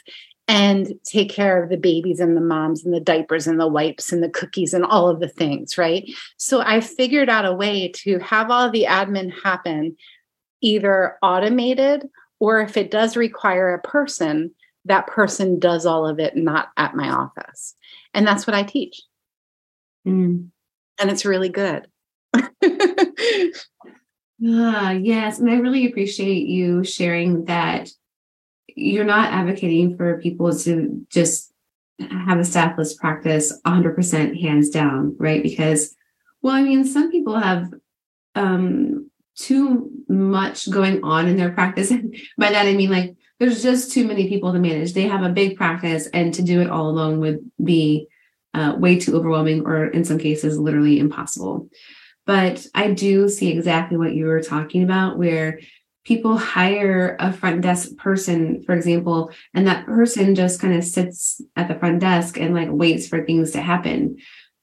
and 0.47 0.93
take 1.05 1.31
care 1.31 1.63
of 1.63 1.71
the 1.71 1.79
babies 1.79 2.21
and 2.21 2.37
the 2.37 2.41
moms 2.41 2.85
and 2.85 2.93
the 2.93 3.01
diapers 3.01 3.47
and 3.47 3.59
the 3.59 3.69
wipes 3.69 4.13
and 4.13 4.23
the 4.23 4.29
cookies 4.29 4.75
and 4.75 4.85
all 4.85 5.09
of 5.09 5.21
the 5.21 5.29
things, 5.29 5.79
right? 5.79 6.11
So 6.37 6.61
I 6.61 6.81
figured 6.81 7.31
out 7.31 7.47
a 7.47 7.55
way 7.55 7.89
to 7.97 8.19
have 8.19 8.51
all 8.51 8.71
the 8.71 8.85
admin 8.89 9.33
happen 9.43 9.97
either 10.61 11.17
automated 11.23 12.09
or 12.41 12.61
if 12.61 12.77
it 12.77 12.91
does 12.91 13.17
require 13.17 13.73
a 13.73 13.81
person, 13.81 14.51
that 14.85 15.07
person 15.07 15.59
does 15.59 15.87
all 15.87 16.07
of 16.07 16.19
it 16.19 16.37
not 16.37 16.69
at 16.77 16.95
my 16.95 17.09
office. 17.09 17.75
And 18.13 18.27
that's 18.27 18.47
what 18.47 18.55
I 18.55 18.65
teach. 18.65 19.01
Mm. 20.07 20.49
And 20.99 21.11
it's 21.11 21.25
really 21.25 21.49
good. 21.49 21.87
Ah, 24.47 24.91
yes. 24.91 25.39
And 25.39 25.51
I 25.51 25.57
really 25.57 25.87
appreciate 25.87 26.47
you 26.47 26.85
sharing 26.85 27.45
that 27.47 27.91
you're 28.69 29.05
not 29.05 29.33
advocating 29.33 29.97
for 29.97 30.21
people 30.21 30.55
to 30.61 31.07
just 31.09 31.53
have 32.01 32.39
a 32.39 32.45
staffless 32.45 32.95
practice 32.95 33.59
100% 33.65 34.41
hands 34.41 34.69
down, 34.71 35.17
right? 35.19 35.43
Because, 35.43 35.95
well, 36.43 36.55
I 36.55 36.63
mean, 36.63 36.85
some 36.85 37.11
people 37.11 37.39
have 37.39 37.73
um, 38.35 39.11
too 39.37 39.91
much 40.09 40.71
going 40.71 41.03
on 41.05 41.29
in 41.29 41.37
their 41.37 41.53
practice. 41.53 41.91
And 41.91 42.15
By 42.37 42.51
that, 42.51 42.67
I 42.67 42.75
mean, 42.75 42.91
like, 42.91 43.15
there's 43.39 43.63
just 43.63 43.93
too 43.93 44.07
many 44.07 44.29
people 44.29 44.53
to 44.53 44.59
manage. 44.59 44.93
They 44.93 45.09
have 45.09 45.23
a 45.23 45.29
big 45.29 45.57
practice, 45.57 46.07
and 46.09 46.33
to 46.35 46.43
do 46.43 46.61
it 46.61 46.71
all 46.71 46.89
alone 46.89 47.21
would 47.21 47.39
be 47.63 48.07
uh, 48.55 48.75
way 48.79 48.99
too 48.99 49.17
overwhelming, 49.17 49.67
or 49.67 49.87
in 49.87 50.05
some 50.05 50.19
cases, 50.19 50.59
literally 50.59 50.99
impossible. 50.99 51.69
But 52.27 52.67
I 52.75 52.93
do 52.93 53.29
see 53.29 53.51
exactly 53.51 53.97
what 53.97 54.15
you 54.15 54.27
were 54.27 54.41
talking 54.41 54.83
about, 54.83 55.19
where 55.19 55.61
people 56.05 56.37
hire 56.37 57.17
a 57.19 57.33
front 57.33 57.63
desk 57.63 57.97
person, 57.97 58.63
for 58.63 58.75
example, 58.75 59.31
and 59.55 59.67
that 59.67 59.87
person 59.87 60.35
just 60.35 60.61
kind 60.61 60.75
of 60.75 60.85
sits 60.85 61.41
at 61.57 61.69
the 61.69 61.75
front 61.75 62.01
desk 62.01 62.39
and 62.39 62.55
like 62.55 62.69
waits 62.71 63.09
for 63.09 63.25
things 63.25 63.53
to 63.53 63.61
happen. 63.61 64.19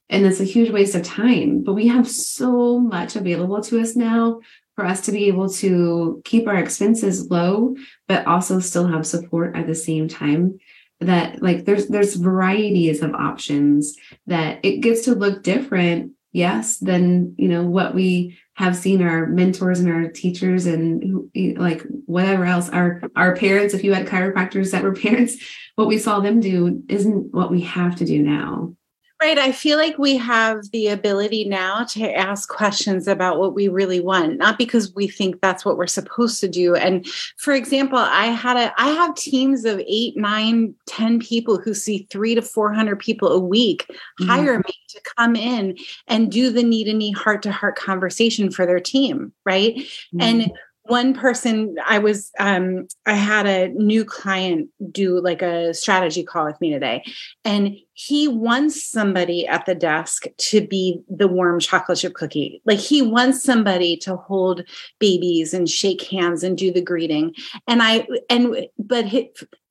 And 0.09 0.25
it's 0.25 0.39
a 0.39 0.45
huge 0.45 0.71
waste 0.71 0.95
of 0.95 1.03
time. 1.03 1.63
But 1.63 1.73
we 1.73 1.87
have 1.87 2.07
so 2.07 2.79
much 2.79 3.15
available 3.15 3.61
to 3.63 3.79
us 3.79 3.95
now 3.95 4.41
for 4.75 4.85
us 4.85 5.01
to 5.01 5.11
be 5.11 5.25
able 5.25 5.49
to 5.49 6.21
keep 6.25 6.47
our 6.47 6.57
expenses 6.57 7.29
low, 7.29 7.75
but 8.07 8.25
also 8.27 8.59
still 8.59 8.87
have 8.87 9.05
support 9.07 9.55
at 9.55 9.67
the 9.67 9.75
same 9.75 10.07
time 10.07 10.59
that 10.99 11.41
like 11.41 11.65
there's 11.65 11.87
there's 11.87 12.15
varieties 12.15 13.01
of 13.01 13.15
options 13.15 13.95
that 14.27 14.59
it 14.63 14.81
gets 14.81 15.05
to 15.05 15.15
look 15.15 15.41
different 15.41 16.11
yes 16.31 16.77
then 16.77 17.35
you 17.37 17.47
know 17.47 17.63
what 17.63 17.93
we 17.93 18.37
have 18.55 18.75
seen 18.75 19.01
our 19.01 19.25
mentors 19.27 19.79
and 19.79 19.91
our 19.91 20.09
teachers 20.09 20.65
and 20.65 21.29
like 21.57 21.83
whatever 22.05 22.45
else 22.45 22.69
our 22.69 23.01
our 23.15 23.35
parents 23.35 23.73
if 23.73 23.83
you 23.83 23.93
had 23.93 24.07
chiropractors 24.07 24.71
that 24.71 24.83
were 24.83 24.93
parents 25.07 25.35
what 25.75 25.87
we 25.87 25.97
saw 25.97 26.19
them 26.19 26.39
do 26.39 26.83
isn't 26.89 27.33
what 27.33 27.51
we 27.51 27.61
have 27.61 27.95
to 27.95 28.05
do 28.05 28.21
now 28.21 28.73
Right. 29.21 29.37
I 29.37 29.51
feel 29.51 29.77
like 29.77 29.99
we 29.99 30.17
have 30.17 30.71
the 30.71 30.87
ability 30.87 31.45
now 31.45 31.83
to 31.89 32.11
ask 32.11 32.49
questions 32.49 33.07
about 33.07 33.37
what 33.37 33.53
we 33.53 33.67
really 33.67 33.99
want, 33.99 34.39
not 34.39 34.57
because 34.57 34.95
we 34.95 35.07
think 35.07 35.39
that's 35.41 35.63
what 35.63 35.77
we're 35.77 35.85
supposed 35.85 36.39
to 36.41 36.47
do. 36.47 36.73
And 36.73 37.05
for 37.37 37.53
example, 37.53 37.99
I 37.99 38.27
had 38.27 38.57
a 38.57 38.73
I 38.81 38.87
have 38.89 39.13
teams 39.13 39.63
of 39.63 39.79
eight, 39.85 40.17
nine, 40.17 40.73
ten 40.87 41.19
people 41.19 41.59
who 41.59 41.75
see 41.75 42.07
three 42.09 42.33
to 42.33 42.41
four 42.41 42.73
hundred 42.73 42.97
people 42.97 43.27
a 43.27 43.39
week 43.39 43.85
mm-hmm. 43.87 44.27
hire 44.27 44.57
me 44.57 44.73
to 44.89 45.01
come 45.15 45.35
in 45.35 45.77
and 46.07 46.31
do 46.31 46.49
the 46.49 46.63
knee 46.63 46.83
to 46.85 46.93
knee 46.93 47.11
heart 47.11 47.43
to 47.43 47.51
heart 47.51 47.75
conversation 47.75 48.49
for 48.49 48.65
their 48.65 48.79
team. 48.79 49.31
Right. 49.45 49.75
Mm-hmm. 49.75 50.21
And 50.21 50.51
one 50.85 51.13
person 51.13 51.75
i 51.85 51.97
was 51.97 52.31
um 52.39 52.87
i 53.05 53.13
had 53.13 53.45
a 53.45 53.69
new 53.69 54.03
client 54.03 54.67
do 54.91 55.21
like 55.21 55.41
a 55.41 55.73
strategy 55.73 56.23
call 56.23 56.45
with 56.45 56.59
me 56.59 56.71
today 56.71 57.03
and 57.45 57.77
he 58.07 58.27
wants 58.27 58.83
somebody 58.83 59.45
at 59.45 59.67
the 59.67 59.75
desk 59.75 60.25
to 60.35 60.65
be 60.65 60.99
the 61.07 61.27
warm 61.27 61.59
chocolate 61.59 61.99
chip 61.99 62.15
cookie. 62.15 62.59
Like 62.65 62.79
he 62.79 63.03
wants 63.03 63.43
somebody 63.43 63.95
to 63.97 64.15
hold 64.15 64.63
babies 64.97 65.53
and 65.53 65.69
shake 65.69 66.01
hands 66.03 66.43
and 66.43 66.57
do 66.57 66.71
the 66.71 66.81
greeting. 66.81 67.35
And 67.67 67.83
i 67.83 68.07
and 68.27 68.67
but 68.79 69.05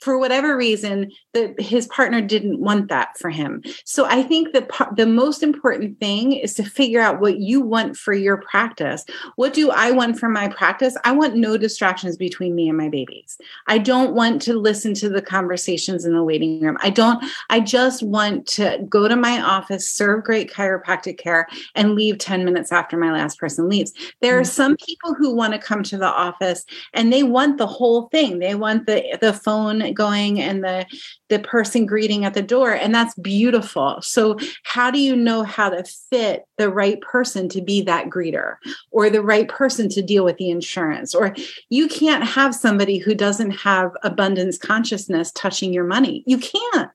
for 0.00 0.18
whatever 0.18 0.56
reason 0.56 1.10
the, 1.34 1.54
his 1.58 1.87
partner 1.88 2.22
didn't 2.22 2.60
want 2.60 2.88
that 2.88 3.18
for 3.18 3.30
him. 3.30 3.62
So 3.84 4.06
i 4.06 4.22
think 4.22 4.52
the 4.52 4.64
the 4.96 5.06
most 5.06 5.42
important 5.42 5.99
thing 5.99 6.32
is 6.32 6.54
to 6.54 6.62
figure 6.62 7.00
out 7.00 7.20
what 7.20 7.40
you 7.40 7.60
want 7.60 7.96
for 7.96 8.14
your 8.14 8.37
practice. 8.37 9.04
What 9.34 9.54
do 9.54 9.72
i 9.72 9.90
want 9.90 10.20
for 10.20 10.28
my 10.28 10.46
practice? 10.46 10.96
I 11.04 11.10
want 11.12 11.34
no 11.34 11.56
distractions 11.56 12.16
between 12.16 12.54
me 12.54 12.68
and 12.68 12.78
my 12.78 12.88
babies. 12.88 13.38
I 13.66 13.78
don't 13.78 14.14
want 14.14 14.40
to 14.42 14.54
listen 14.54 14.94
to 14.94 15.08
the 15.08 15.22
conversations 15.22 16.04
in 16.04 16.12
the 16.12 16.22
waiting 16.22 16.60
room. 16.60 16.78
I 16.80 16.90
don't 16.90 17.25
i 17.49 17.58
just 17.58 18.04
want 18.04 18.20
to 18.29 18.85
go 18.89 19.09
to 19.09 19.17
my 19.17 19.41
office 19.41 19.91
serve 19.91 20.25
great 20.25 20.50
chiropractic 20.50 21.19
care 21.19 21.47
and 21.75 21.95
leave 21.95 22.19
10 22.19 22.45
minutes 22.45 22.73
after 22.73 22.97
my 22.97 23.12
last 23.12 23.39
person 23.39 23.69
leaves. 23.69 23.93
There 24.21 24.39
are 24.39 24.43
mm-hmm. 24.43 24.50
some 24.50 24.77
people 24.77 25.15
who 25.15 25.35
want 25.35 25.53
to 25.53 25.59
come 25.59 25.83
to 25.85 25.99
the 25.99 26.07
office 26.07 26.65
and 26.93 27.12
they 27.12 27.23
want 27.23 27.59
the 27.59 27.67
whole 27.67 28.09
thing. 28.09 28.39
They 28.39 28.55
want 28.55 28.87
the 28.87 29.19
the 29.21 29.33
phone 29.33 29.93
going 29.95 30.41
and 30.41 30.62
the 30.62 30.87
the 31.29 31.39
person 31.39 31.87
greeting 31.87 32.25
at 32.25 32.35
the 32.35 32.43
door 32.43 32.73
and 32.73 32.95
that's 32.95 33.15
beautiful. 33.15 34.00
So 34.03 34.39
how 34.65 34.91
do 34.91 34.99
you 34.99 35.15
know 35.15 35.43
how 35.43 35.71
to 35.71 35.85
fit 35.85 36.45
the 36.59 36.71
right 36.71 37.00
person 37.00 37.49
to 37.50 37.62
be 37.62 37.83
that 37.83 38.09
greeter 38.09 38.57
or 38.91 39.09
the 39.09 39.23
right 39.23 39.49
person 39.49 39.89
to 39.91 40.03
deal 40.03 40.25
with 40.25 40.37
the 40.37 40.50
insurance? 40.50 41.15
Or 41.15 41.35
you 41.69 41.89
can't 41.89 42.25
have 42.25 42.55
somebody 42.55 42.99
who 42.99 43.15
doesn't 43.15 43.53
have 43.53 43.93
abundance 44.03 44.59
consciousness 44.59 45.33
touching 45.33 45.73
your 45.73 45.85
money. 45.85 46.25
You 46.27 46.39
can't 46.39 46.91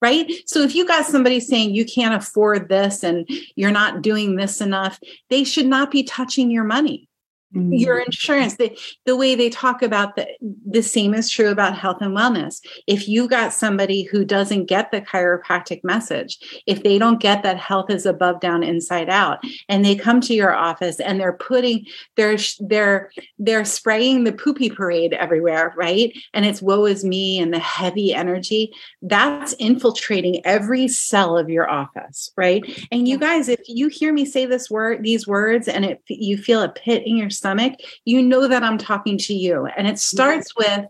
right? 0.00 0.30
So 0.46 0.62
if 0.62 0.74
you 0.74 0.86
got 0.86 1.06
somebody 1.06 1.40
saying 1.40 1.74
you 1.74 1.84
can't 1.84 2.14
afford 2.14 2.68
this 2.68 3.02
and 3.02 3.28
you're 3.54 3.70
not 3.70 4.02
doing 4.02 4.36
this 4.36 4.60
enough, 4.60 4.98
they 5.28 5.44
should 5.44 5.66
not 5.66 5.90
be 5.90 6.02
touching 6.02 6.50
your 6.50 6.64
money. 6.64 7.09
Mm-hmm. 7.54 7.74
Your 7.74 7.98
insurance, 7.98 8.56
the, 8.56 8.78
the 9.06 9.16
way 9.16 9.34
they 9.34 9.50
talk 9.50 9.82
about 9.82 10.14
the, 10.14 10.28
the 10.40 10.82
same 10.82 11.14
is 11.14 11.28
true 11.28 11.48
about 11.48 11.76
health 11.76 11.98
and 12.00 12.16
wellness. 12.16 12.60
If 12.86 13.08
you 13.08 13.26
got 13.26 13.52
somebody 13.52 14.04
who 14.04 14.24
doesn't 14.24 14.66
get 14.66 14.92
the 14.92 15.00
chiropractic 15.00 15.82
message, 15.82 16.38
if 16.66 16.84
they 16.84 16.96
don't 16.96 17.20
get 17.20 17.42
that 17.42 17.56
health 17.56 17.90
is 17.90 18.06
above, 18.06 18.40
down, 18.40 18.62
inside 18.62 19.08
out, 19.08 19.40
and 19.68 19.84
they 19.84 19.96
come 19.96 20.20
to 20.20 20.34
your 20.34 20.54
office 20.54 21.00
and 21.00 21.18
they're 21.18 21.32
putting, 21.32 21.86
they're, 22.16 22.38
they're, 22.60 23.10
they're 23.38 23.64
spraying 23.64 24.22
the 24.22 24.32
poopy 24.32 24.70
parade 24.70 25.12
everywhere, 25.14 25.74
right? 25.76 26.16
And 26.32 26.46
it's 26.46 26.62
woe 26.62 26.84
is 26.84 27.04
me 27.04 27.40
and 27.40 27.52
the 27.52 27.58
heavy 27.58 28.14
energy, 28.14 28.72
that's 29.02 29.54
infiltrating 29.54 30.40
every 30.46 30.86
cell 30.86 31.36
of 31.36 31.50
your 31.50 31.68
office, 31.68 32.30
right? 32.36 32.62
And 32.92 33.08
you 33.08 33.18
guys, 33.18 33.48
if 33.48 33.60
you 33.66 33.88
hear 33.88 34.12
me 34.12 34.24
say 34.24 34.46
this 34.46 34.70
word, 34.70 35.02
these 35.02 35.26
words, 35.26 35.66
and 35.66 35.84
it, 35.84 36.02
you 36.06 36.38
feel 36.38 36.62
a 36.62 36.68
pit 36.68 37.02
in 37.04 37.16
your 37.16 37.30
stomach, 37.40 37.74
you 38.04 38.22
know 38.22 38.46
that 38.46 38.62
I'm 38.62 38.78
talking 38.78 39.16
to 39.18 39.34
you. 39.34 39.66
And 39.66 39.86
it 39.86 39.98
starts 39.98 40.54
with 40.54 40.86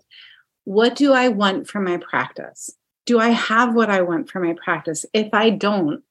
what 0.64 0.96
do 0.96 1.12
I 1.12 1.28
want 1.28 1.68
for 1.68 1.80
my 1.80 1.96
practice? 1.98 2.70
Do 3.06 3.18
I 3.18 3.28
have 3.28 3.74
what 3.74 3.90
I 3.90 4.02
want 4.02 4.28
for 4.28 4.40
my 4.40 4.54
practice? 4.62 5.06
If 5.12 5.32
I 5.32 5.50
don't, 5.50 6.02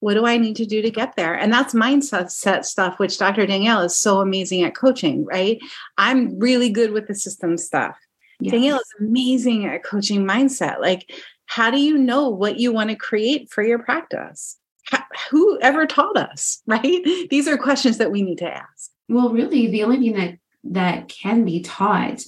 what 0.00 0.14
do 0.14 0.24
I 0.24 0.38
need 0.38 0.56
to 0.56 0.66
do 0.66 0.80
to 0.80 0.90
get 0.90 1.16
there? 1.16 1.34
And 1.34 1.52
that's 1.52 1.74
mindset 1.74 2.64
stuff, 2.64 2.98
which 2.98 3.18
Dr. 3.18 3.46
Danielle 3.46 3.82
is 3.82 3.96
so 3.96 4.20
amazing 4.20 4.62
at 4.62 4.74
coaching, 4.74 5.24
right? 5.26 5.58
I'm 5.98 6.38
really 6.38 6.70
good 6.70 6.92
with 6.92 7.06
the 7.06 7.14
system 7.14 7.58
stuff. 7.58 7.96
Yes. 8.40 8.52
Danielle 8.52 8.78
is 8.78 8.94
amazing 8.98 9.66
at 9.66 9.84
coaching 9.84 10.24
mindset. 10.24 10.80
Like, 10.80 11.12
how 11.50 11.70
do 11.70 11.80
you 11.80 11.98
know 11.98 12.28
what 12.28 12.58
you 12.58 12.72
want 12.72 12.90
to 12.90 12.96
create 12.96 13.50
for 13.50 13.62
your 13.62 13.78
practice? 13.78 14.56
How, 14.84 15.02
who 15.30 15.58
ever 15.60 15.84
taught 15.84 16.16
us, 16.16 16.62
right? 16.66 17.04
These 17.28 17.48
are 17.48 17.58
questions 17.58 17.98
that 17.98 18.10
we 18.10 18.22
need 18.22 18.38
to 18.38 18.50
ask. 18.50 18.90
Well, 19.10 19.30
really, 19.30 19.66
the 19.66 19.84
only 19.84 19.98
thing 19.98 20.14
that 20.14 20.38
that 20.64 21.08
can 21.08 21.44
be 21.44 21.60
taught 21.60 22.22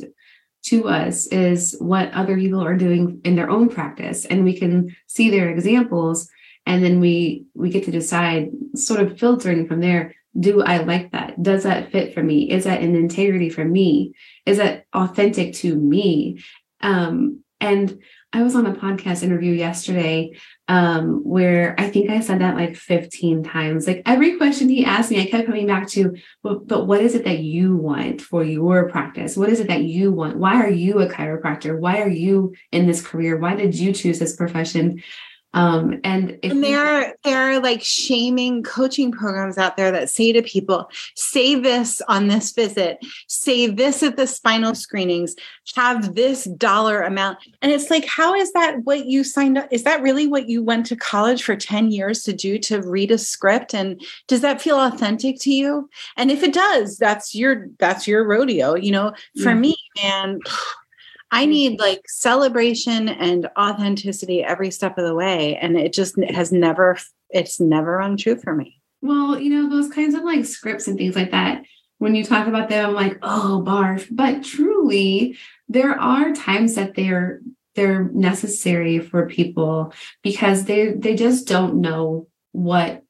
to 0.65 0.89
us 0.89 1.27
is 1.27 1.77
what 1.79 2.13
other 2.13 2.37
people 2.37 2.63
are 2.63 2.77
doing 2.77 3.21
in 3.25 3.37
their 3.37 3.51
own 3.51 3.69
practice, 3.69 4.25
and 4.25 4.45
we 4.45 4.59
can 4.59 4.95
see 5.07 5.31
their 5.31 5.49
examples 5.49 6.29
and 6.67 6.85
then 6.85 7.01
we 7.01 7.45
we 7.55 7.71
get 7.71 7.85
to 7.85 7.91
decide 7.91 8.51
sort 8.75 9.01
of 9.01 9.19
filtering 9.19 9.67
from 9.67 9.81
there 9.81 10.15
do 10.39 10.63
i 10.63 10.79
like 10.79 11.13
that? 11.13 11.43
Does 11.43 11.65
that 11.65 11.93
fit 11.93 12.15
for 12.15 12.23
me? 12.23 12.51
Is 12.51 12.65
that 12.65 12.81
an 12.81 12.97
integrity 12.97 13.51
for 13.51 13.67
me? 13.67 14.15
Is 14.47 14.57
that 14.57 14.87
authentic 14.95 15.53
to 15.57 15.77
me? 15.77 16.43
Um 16.81 17.41
and 17.61 18.01
I 18.33 18.43
was 18.43 18.57
on 18.57 18.67
a 18.67 18.75
podcast 18.75 19.23
interview 19.23 19.53
yesterday 19.53 20.39
um, 20.73 21.21
where 21.23 21.75
I 21.79 21.91
think 21.91 22.09
I 22.09 22.21
said 22.21 22.41
that 22.41 22.57
like 22.57 22.77
15 22.77 23.45
times. 23.45 23.87
Like 23.87 24.01
every 24.07 24.39
question 24.39 24.71
he 24.71 24.87
asked 24.87 25.11
me, 25.11 25.21
I 25.21 25.27
kept 25.27 25.45
coming 25.45 25.67
back 25.67 25.87
to, 25.89 26.17
but, 26.43 26.67
but 26.67 26.87
what 26.87 27.03
is 27.03 27.15
it 27.15 27.27
that 27.27 27.41
you 27.41 27.77
want 27.77 28.23
for 28.23 28.43
your 28.43 28.89
practice? 28.89 29.37
What 29.37 29.51
is 29.51 29.61
it 29.61 29.69
that 29.69 29.83
you 29.83 30.13
want? 30.13 30.39
Why 30.39 30.63
are 30.63 30.71
you 30.71 31.01
a 31.01 31.11
chiropractor? 31.11 31.79
Why 31.79 32.01
are 32.01 32.09
you 32.09 32.55
in 32.71 32.87
this 32.87 33.07
career? 33.07 33.37
Why 33.37 33.55
did 33.55 33.75
you 33.75 33.93
choose 33.93 34.19
this 34.19 34.35
profession? 34.35 35.03
Um, 35.55 36.01
and, 36.03 36.39
and 36.43 36.65
there 36.65 36.81
are 36.81 37.15
there 37.25 37.53
are 37.53 37.61
like 37.61 37.83
shaming 37.83 38.63
coaching 38.63 39.13
programs 39.13 39.59
out 39.59 39.77
there 39.77 39.91
that 39.91 40.09
say 40.09 40.33
to 40.33 40.43
people, 40.43 40.91
say 41.15 41.55
this 41.55 42.01
on 42.09 42.29
this 42.29 42.53
visit, 42.53 42.99
say 43.27 43.67
this 43.67 44.03
at 44.03 44.17
the 44.17 44.27
spinal 44.27 44.75
screenings, 44.75 45.37
have 45.77 46.15
this 46.15 46.45
dollar 46.45 47.03
amount. 47.03 47.39
And 47.61 47.71
it's 47.71 47.91
like, 47.91 48.07
how 48.07 48.35
is 48.35 48.53
that 48.53 48.85
what 48.85 49.07
you 49.07 49.25
signed 49.25 49.59
up? 49.59 49.69
Is 49.71 49.85
that 49.85 50.03
really 50.03 50.27
what 50.27 50.49
you 50.49 50.63
went 50.63 50.87
to 50.87 50.97
college 50.97 51.43
for 51.43 51.55
10 51.55 51.91
years 51.91 52.23
to 52.25 52.33
do 52.33 52.59
to 52.61 52.81
read 52.81 53.11
a 53.11 53.19
script? 53.19 53.75
And 53.75 54.01
does 54.29 54.41
that 54.41 54.63
feel 54.63 54.81
authentic 54.81 55.39
to 55.41 55.51
you? 55.51 55.91
And 56.17 56.31
if 56.31 56.43
it 56.43 56.55
does, 56.55 56.97
that's 56.97 57.35
your 57.35 57.69
that's 57.79 58.07
your 58.07 58.27
rodeo. 58.27 58.75
You 58.75 58.93
know, 58.93 59.15
for 59.43 59.51
yeah. 59.51 59.55
me, 59.55 59.77
man 60.03 60.41
I 61.33 61.47
need 61.47 61.81
like 61.81 62.03
celebration 62.07 63.09
and 63.09 63.49
authenticity 63.59 64.45
every 64.45 64.71
step 64.71 64.99
of 64.99 65.05
the 65.05 65.15
way. 65.15 65.57
And 65.57 65.79
it 65.79 65.95
just 65.95 66.17
has 66.29 66.53
never, 66.53 66.99
it's 67.31 67.59
never 67.59 67.97
run 67.97 68.19
true 68.19 68.37
for 68.37 68.55
me. 68.55 68.81
Well, 69.01 69.41
you 69.41 69.51
know, 69.51 69.69
those 69.69 69.91
kinds 69.91 70.15
of 70.15 70.23
like 70.23 70.45
scripts 70.45 70.87
and 70.87 70.99
things 70.99 71.17
like 71.17 71.31
that, 71.31 71.63
when 71.99 72.15
you 72.15 72.23
talk 72.23 72.47
about 72.47 72.69
them, 72.69 72.91
I'm 72.91 72.95
like, 72.95 73.19
oh, 73.23 73.65
barf. 73.67 74.07
But 74.11 74.45
truly, 74.45 75.39
there 75.69 75.99
are 75.99 76.33
times 76.33 76.75
that 76.75 76.95
they're 76.95 77.41
they're 77.75 78.05
necessary 78.13 78.99
for 78.99 79.27
people 79.29 79.95
because 80.23 80.65
they 80.65 80.93
they 80.93 81.15
just 81.15 81.49
don't 81.49 81.81
know 81.81 82.29
what 82.53 83.03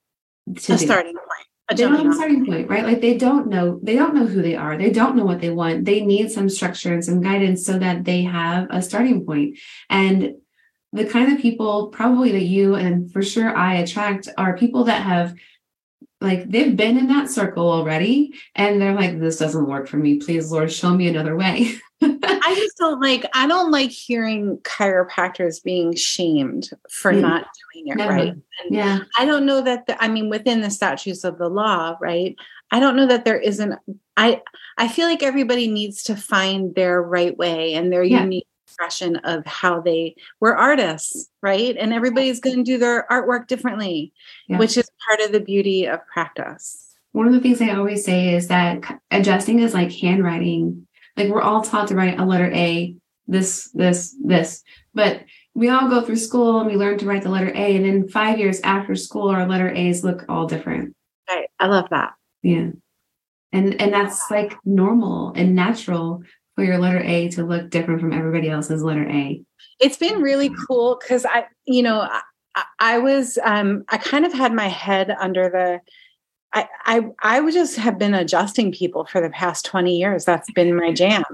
to 0.57 0.75
a 0.75 0.77
do. 0.77 0.85
starting 0.85 1.15
point 1.15 1.47
they 1.77 1.85
don't 1.85 1.97
have 1.97 2.07
a 2.07 2.15
starting 2.15 2.47
point, 2.47 2.69
right? 2.69 2.85
Like 2.85 3.01
they 3.01 3.17
don't 3.17 3.49
know, 3.49 3.79
they 3.83 3.95
don't 3.95 4.15
know 4.15 4.27
who 4.27 4.43
they 4.43 4.57
are. 4.57 4.77
They 4.77 4.91
don't 4.91 5.17
know 5.17 5.25
what 5.25 5.41
they 5.41 5.51
want. 5.51 5.85
They 5.85 6.05
need 6.05 6.31
some 6.31 6.49
structure 6.49 6.93
and 6.93 7.05
some 7.05 7.21
guidance 7.21 7.65
so 7.65 7.79
that 7.79 8.05
they 8.05 8.23
have 8.23 8.67
a 8.71 8.83
starting 8.83 9.25
point. 9.25 9.59
And 9.91 10.35
the 10.93 11.07
kind 11.07 11.33
of 11.33 11.41
people 11.41 11.89
probably 11.89 12.33
that 12.33 12.45
you 12.45 12.75
and 12.75 13.11
for 13.13 13.23
sure 13.23 13.57
I 13.57 13.77
attract 13.77 14.29
are 14.37 14.57
people 14.57 14.85
that 14.85 15.03
have 15.03 15.35
like 16.21 16.49
they've 16.49 16.77
been 16.77 16.97
in 16.97 17.09
that 17.09 17.31
circle 17.31 17.69
already 17.69 18.35
and 18.55 18.81
they're 18.81 18.95
like 18.95 19.19
this 19.19 19.39
doesn't 19.39 19.67
work 19.67 19.89
for 19.89 19.97
me 19.97 20.19
please 20.19 20.53
lord 20.53 20.71
show 20.71 20.91
me 20.91 21.09
another 21.09 21.37
way 21.37 21.75
i 22.23 22.55
just 22.57 22.77
don't 22.79 23.01
like 23.01 23.25
i 23.35 23.47
don't 23.47 23.71
like 23.71 23.91
hearing 23.91 24.59
chiropractors 24.59 25.63
being 25.63 25.95
shamed 25.95 26.71
for 26.91 27.13
mm. 27.13 27.21
not 27.21 27.47
doing 27.73 27.89
it 27.89 27.97
Never. 27.97 28.13
right 28.13 28.29
and 28.29 28.43
yeah 28.71 29.01
i 29.19 29.25
don't 29.25 29.47
know 29.47 29.61
that 29.63 29.87
the, 29.87 30.03
i 30.03 30.09
mean 30.09 30.29
within 30.29 30.61
the 30.61 30.71
statutes 30.71 31.25
of 31.25 31.39
the 31.39 31.49
law 31.49 31.97
right 32.01 32.35
i 32.71 32.81
don't 32.81 32.97
know 32.97 33.07
that 33.07 33.25
there 33.25 33.39
isn't 33.39 33.79
i 34.17 34.41
i 34.79 34.89
feel 34.89 35.07
like 35.07 35.23
everybody 35.23 35.69
needs 35.69 36.03
to 36.05 36.17
find 36.17 36.75
their 36.75 37.03
right 37.03 37.37
way 37.37 37.75
and 37.75 37.93
their 37.93 38.03
yeah. 38.03 38.23
unique 38.23 38.47
expression 38.67 39.17
of 39.17 39.45
how 39.47 39.81
they 39.81 40.15
we're 40.41 40.55
artists 40.55 41.31
right 41.43 41.77
and 41.77 41.93
everybody's 41.93 42.41
going 42.41 42.57
to 42.57 42.63
do 42.63 42.79
their 42.79 43.07
artwork 43.11 43.47
differently 43.47 44.13
yeah. 44.49 44.59
which 44.59 44.77
is 44.77 44.89
part 45.07 45.21
of 45.21 45.31
the 45.33 45.41
beauty 45.41 45.87
of 45.87 46.01
practice 46.07 46.97
one 47.13 47.27
of 47.27 47.35
the 47.35 47.41
things 47.41 47.61
i 47.61 47.71
always 47.71 48.05
say 48.05 48.35
is 48.35 48.49
that 48.49 49.01
adjusting 49.11 49.59
is 49.59 49.75
like 49.75 49.93
handwriting 49.93 50.87
like 51.17 51.29
we're 51.29 51.43
all 51.43 51.63
taught 51.63 51.89
to 51.89 51.95
write 51.95 52.19
a 52.19 52.25
letter 52.25 52.51
a 52.53 52.95
this 53.27 53.71
this 53.75 54.17
this. 54.23 54.63
But 54.95 55.23
we 55.55 55.69
all 55.69 55.89
go 55.89 56.03
through 56.03 56.17
school 56.17 56.61
and 56.61 56.71
we 56.71 56.77
learn 56.77 56.99
to 56.99 57.07
write 57.07 57.23
the 57.23 57.31
letter 57.31 57.53
a 57.55 57.77
and 57.77 57.85
then 57.85 58.09
five 58.09 58.39
years 58.39 58.61
after 58.63 58.95
school 58.95 59.29
our 59.29 59.47
letter 59.47 59.71
a's 59.71 60.05
look 60.05 60.25
all 60.29 60.47
different. 60.47 60.95
Right. 61.29 61.49
I 61.59 61.67
love 61.67 61.87
that. 61.91 62.13
Yeah. 62.43 62.71
And 63.53 63.81
and 63.81 63.93
that's 63.93 64.31
like 64.31 64.57
normal 64.65 65.33
and 65.37 65.55
natural 65.55 66.23
for 66.55 66.65
your 66.65 66.79
letter 66.79 67.01
A 67.01 67.29
to 67.31 67.45
look 67.45 67.71
different 67.71 68.01
from 68.01 68.13
everybody 68.13 68.49
else's 68.49 68.83
letter 68.83 69.09
A? 69.09 69.43
It's 69.81 69.97
been 69.97 70.21
really 70.21 70.51
cool 70.69 70.99
because 71.01 71.25
I, 71.25 71.47
you 71.67 71.83
know, 71.83 72.01
I, 72.55 72.65
I 72.79 72.99
was, 72.99 73.39
um, 73.43 73.85
I 73.89 73.97
kind 73.97 74.27
of 74.27 74.33
had 74.33 74.53
my 74.53 74.69
head 74.69 75.15
under 75.19 75.49
the, 75.49 75.81
I, 76.55 76.69
I 76.85 77.01
I 77.21 77.41
would 77.41 77.55
just 77.55 77.77
have 77.77 77.99
been 77.99 78.15
adjusting 78.15 78.73
people 78.73 79.05
for 79.05 79.21
the 79.21 79.31
past 79.31 79.65
20 79.65 79.97
years. 79.97 80.25
That's 80.25 80.51
been 80.53 80.77
my 80.77 80.87
mm-hmm. 80.87 80.95
jam. 80.95 81.25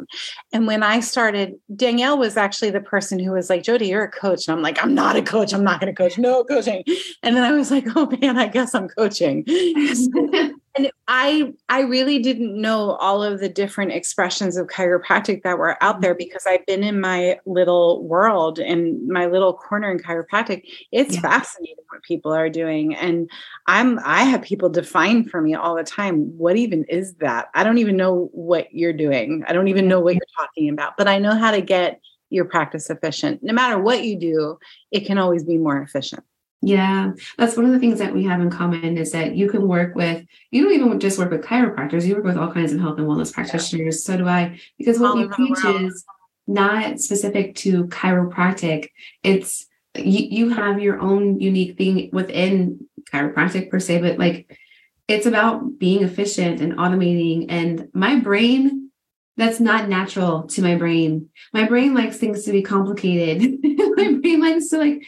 And 0.53 0.67
when 0.67 0.83
I 0.83 1.01
started, 1.01 1.59
Danielle 1.75 2.19
was 2.19 2.37
actually 2.37 2.71
the 2.71 2.81
person 2.81 3.19
who 3.19 3.33
was 3.33 3.51
like, 3.51 3.63
Jodi, 3.63 3.89
you're 3.89 4.05
a 4.05 4.11
coach. 4.11 4.47
And 4.47 4.57
I'm 4.57 4.63
like, 4.63 4.83
I'm 4.83 4.95
not 4.95 5.17
a 5.17 5.23
coach. 5.23 5.53
I'm 5.53 5.65
not 5.65 5.81
going 5.81 5.93
to 5.93 5.97
coach. 5.97 6.19
No 6.19 6.45
coaching. 6.45 6.85
And 7.23 7.37
then 7.37 7.45
I 7.45 7.53
was 7.53 7.71
like, 7.71 7.85
oh 7.97 8.07
man, 8.21 8.39
I 8.39 8.47
guess 8.49 8.75
I'm 8.75 8.89
coaching. 8.89 9.45
and 10.79 10.91
i 11.09 11.53
i 11.69 11.81
really 11.81 12.19
didn't 12.19 12.61
know 12.61 12.93
all 12.93 13.23
of 13.23 13.41
the 13.41 13.49
different 13.49 13.93
expressions 13.93 14.57
of 14.57 14.69
chiropractic 14.69 15.43
that 15.43 15.59
were 15.59 15.83
out 15.83 16.01
there 16.01 16.13
mm-hmm. 16.13 16.19
because 16.19 16.47
i've 16.47 16.65
been 16.67 16.85
in 16.85 17.01
my 17.01 17.39
little 17.47 18.07
world 18.07 18.59
in 18.59 19.07
my 19.11 19.27
little 19.27 19.53
corner 19.53 19.91
in 19.91 19.99
chiropractic. 19.99 20.63
It's 20.93 21.17
yeah. 21.17 21.21
fascinating 21.21 21.77
what 21.91 22.03
people 22.03 22.33
are 22.33 22.49
doing. 22.49 22.95
And 22.95 23.31
i'm 23.67 23.99
i 24.05 24.25
have 24.25 24.43
people 24.43 24.69
define 24.69 25.25
for 25.25 25.41
me 25.41 25.55
all 25.55 25.75
the 25.75 25.85
time 25.85 26.37
what 26.39 26.57
even 26.57 26.85
is 26.85 27.15
that? 27.15 27.49
I 27.55 27.65
don't 27.65 27.79
even 27.79 27.97
know 27.97 28.31
what 28.33 28.73
you're 28.73 28.93
doing. 28.93 29.45
I 29.47 29.53
don't 29.53 29.69
even 29.69 29.89
know 29.89 30.01
what 30.01 30.15
you're 30.15 30.23
talking 30.37 30.69
about 30.69 30.97
but 30.97 31.09
i 31.09 31.19
know 31.19 31.35
how 31.35 31.51
to 31.51 31.61
get 31.61 32.01
your 32.31 32.45
practice 32.45 32.91
efficient. 32.91 33.43
No 33.43 33.55
matter 33.55 33.79
what 33.79 34.05
you 34.05 34.19
do 34.19 34.59
it 34.91 35.07
can 35.07 35.19
always 35.19 35.45
be 35.45 35.59
more 35.59 35.81
efficient 35.81 36.25
yeah, 36.61 37.13
that's 37.37 37.57
one 37.57 37.67
of 37.67 37.73
the 37.73 37.79
things 37.79 38.01
that 38.01 38.13
we 38.13 38.25
have 38.25 38.41
in 38.41 38.51
common 38.51 38.99
is 38.99 39.13
that 39.13 39.37
you 39.37 39.49
can 39.49 39.69
work 39.69 39.95
with, 39.95 40.25
you 40.51 40.65
don't 40.65 40.73
even 40.73 40.99
just 40.99 41.19
work 41.19 41.31
with 41.31 41.45
chiropractors, 41.45 42.05
you 42.05 42.17
work 42.17 42.25
with 42.25 42.37
all 42.37 42.53
kinds 42.53 42.73
of 42.73 42.81
health 42.81 42.99
and 42.99 43.07
wellness 43.07 43.33
practitioners. 43.33 44.03
So 44.03 44.17
do 44.17 44.27
I, 44.27 44.59
because 44.77 44.99
what 44.99 45.11
all 45.11 45.17
we 45.17 45.29
teach 45.29 45.65
is 45.65 46.05
not 46.49 46.99
specific 46.99 47.55
to 47.57 47.85
chiropractic. 47.87 48.89
It's, 49.23 49.67
you, 49.95 50.27
you 50.31 50.49
have 50.51 50.81
your 50.81 51.01
own 51.01 51.39
unique 51.39 51.79
thing 51.79 52.11
within 52.13 52.87
chiropractic 53.13 53.71
per 53.71 53.79
se, 53.79 54.01
but 54.01 54.19
like 54.19 54.59
it's 55.07 55.27
about 55.27 55.79
being 55.79 56.03
efficient 56.03 56.61
and 56.61 56.75
automating. 56.75 57.47
And 57.49 57.89
my 57.95 58.17
brain, 58.17 58.91
that's 59.37 59.61
not 59.61 59.89
natural 59.89 60.43
to 60.49 60.63
my 60.63 60.75
brain. 60.75 61.29
My 61.53 61.67
brain 61.67 61.95
likes 61.95 62.17
things 62.17 62.45
to 62.45 62.53
be 62.53 62.63
complicated. 62.63 63.59
my 63.63 64.19
brain 64.21 64.41
likes 64.41 64.69
to 64.71 64.79
like, 64.79 65.03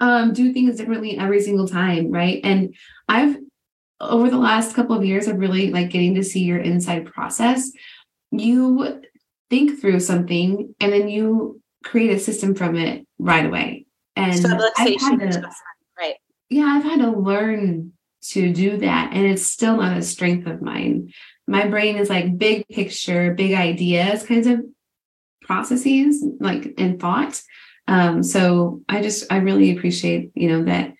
um, 0.00 0.32
do 0.32 0.52
things 0.52 0.76
differently 0.76 1.18
every 1.18 1.40
single 1.40 1.68
time, 1.68 2.10
right? 2.10 2.40
And 2.44 2.74
I've 3.08 3.36
over 4.00 4.30
the 4.30 4.38
last 4.38 4.74
couple 4.74 4.96
of 4.96 5.04
years 5.04 5.26
of 5.26 5.38
really 5.38 5.70
like 5.72 5.90
getting 5.90 6.14
to 6.14 6.24
see 6.24 6.44
your 6.44 6.58
inside 6.58 7.06
process. 7.06 7.70
You 8.30 9.02
think 9.50 9.80
through 9.80 10.00
something 10.00 10.74
and 10.80 10.92
then 10.92 11.08
you 11.08 11.60
create 11.84 12.10
a 12.10 12.18
system 12.18 12.54
from 12.54 12.76
it 12.76 13.06
right 13.18 13.46
away. 13.46 13.86
And 14.14 14.46
I've 14.76 15.00
had 15.00 15.32
to, 15.32 15.50
right. 15.98 16.16
Yeah, 16.48 16.64
I've 16.64 16.84
had 16.84 17.00
to 17.00 17.10
learn 17.10 17.92
to 18.30 18.52
do 18.52 18.78
that. 18.78 19.12
And 19.12 19.26
it's 19.26 19.46
still 19.46 19.76
not 19.76 19.96
a 19.96 20.02
strength 20.02 20.46
of 20.46 20.60
mine. 20.60 21.12
My 21.46 21.66
brain 21.66 21.96
is 21.96 22.10
like 22.10 22.36
big 22.36 22.68
picture, 22.68 23.34
big 23.34 23.54
ideas 23.54 24.24
kinds 24.24 24.46
of 24.46 24.60
processes, 25.42 26.24
like 26.40 26.66
in 26.78 26.98
thought. 26.98 27.40
Um, 27.88 28.22
so 28.22 28.82
I 28.88 29.02
just, 29.02 29.24
I 29.32 29.38
really 29.38 29.76
appreciate, 29.76 30.30
you 30.34 30.48
know, 30.48 30.64
that 30.64 30.94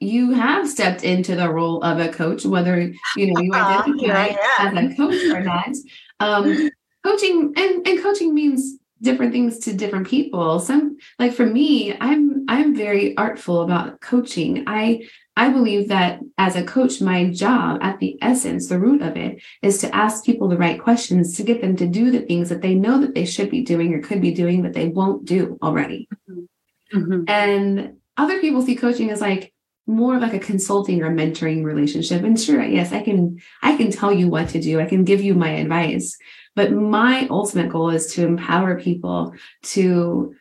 you 0.00 0.32
have 0.32 0.68
stepped 0.68 1.02
into 1.02 1.34
the 1.34 1.50
role 1.50 1.82
of 1.82 1.98
a 1.98 2.08
coach, 2.08 2.44
whether, 2.44 2.92
you 3.16 3.32
know, 3.32 3.40
you 3.40 3.52
identify 3.54 4.36
as 4.58 4.74
a 4.74 4.94
coach 4.94 5.24
or 5.32 5.40
not. 5.40 5.74
Um, 6.20 6.70
coaching 7.02 7.54
and, 7.56 7.86
and 7.88 8.02
coaching 8.02 8.34
means 8.34 8.78
different 9.00 9.32
things 9.32 9.58
to 9.60 9.72
different 9.72 10.06
people. 10.06 10.58
Some 10.60 10.96
like 11.18 11.32
for 11.32 11.46
me, 11.46 11.96
I'm, 12.00 12.44
I'm 12.48 12.74
very 12.74 13.16
artful 13.16 13.62
about 13.62 14.00
coaching. 14.00 14.64
I 14.66 15.06
I 15.38 15.50
believe 15.50 15.88
that 15.88 16.20
as 16.38 16.56
a 16.56 16.64
coach, 16.64 17.02
my 17.02 17.30
job 17.30 17.80
at 17.82 17.98
the 17.98 18.16
essence, 18.22 18.68
the 18.68 18.78
root 18.78 19.02
of 19.02 19.16
it, 19.16 19.42
is 19.60 19.78
to 19.78 19.94
ask 19.94 20.24
people 20.24 20.48
the 20.48 20.56
right 20.56 20.80
questions 20.80 21.36
to 21.36 21.42
get 21.42 21.60
them 21.60 21.76
to 21.76 21.86
do 21.86 22.10
the 22.10 22.20
things 22.20 22.48
that 22.48 22.62
they 22.62 22.74
know 22.74 23.00
that 23.02 23.14
they 23.14 23.26
should 23.26 23.50
be 23.50 23.60
doing 23.60 23.92
or 23.92 24.00
could 24.00 24.22
be 24.22 24.32
doing, 24.32 24.62
but 24.62 24.72
they 24.72 24.88
won't 24.88 25.26
do 25.26 25.58
already. 25.62 26.08
Mm-hmm. 26.30 26.98
mm-hmm. 26.98 27.24
And 27.28 27.98
other 28.16 28.40
people 28.40 28.62
see 28.62 28.76
coaching 28.76 29.10
as 29.10 29.20
like 29.20 29.52
more 29.86 30.16
of 30.16 30.22
like 30.22 30.34
a 30.34 30.38
consulting 30.38 31.02
or 31.02 31.10
mentoring 31.10 31.64
relationship. 31.64 32.22
And 32.22 32.40
sure, 32.40 32.62
yes, 32.62 32.92
I 32.92 33.02
can 33.02 33.40
I 33.62 33.76
can 33.76 33.90
tell 33.90 34.12
you 34.12 34.28
what 34.28 34.48
to 34.50 34.60
do. 34.60 34.80
I 34.80 34.86
can 34.86 35.04
give 35.04 35.20
you 35.20 35.34
my 35.34 35.50
advice. 35.50 36.16
But 36.56 36.72
my 36.72 37.28
ultimate 37.30 37.70
goal 37.70 37.90
is 37.90 38.14
to 38.14 38.26
empower 38.26 38.80
people 38.80 39.34
to 39.74 40.34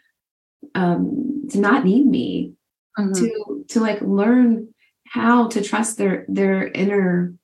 um 0.74 1.48
to 1.52 1.60
not 1.60 1.86
need 1.86 2.08
me 2.08 2.54
mm-hmm. 2.98 3.14
to 3.14 3.66
to 3.68 3.80
like 3.80 4.02
learn 4.02 4.74
how 5.08 5.48
to 5.50 5.62
trust 5.62 5.98
their 5.98 6.26
their 6.28 6.68
inner 6.68 7.36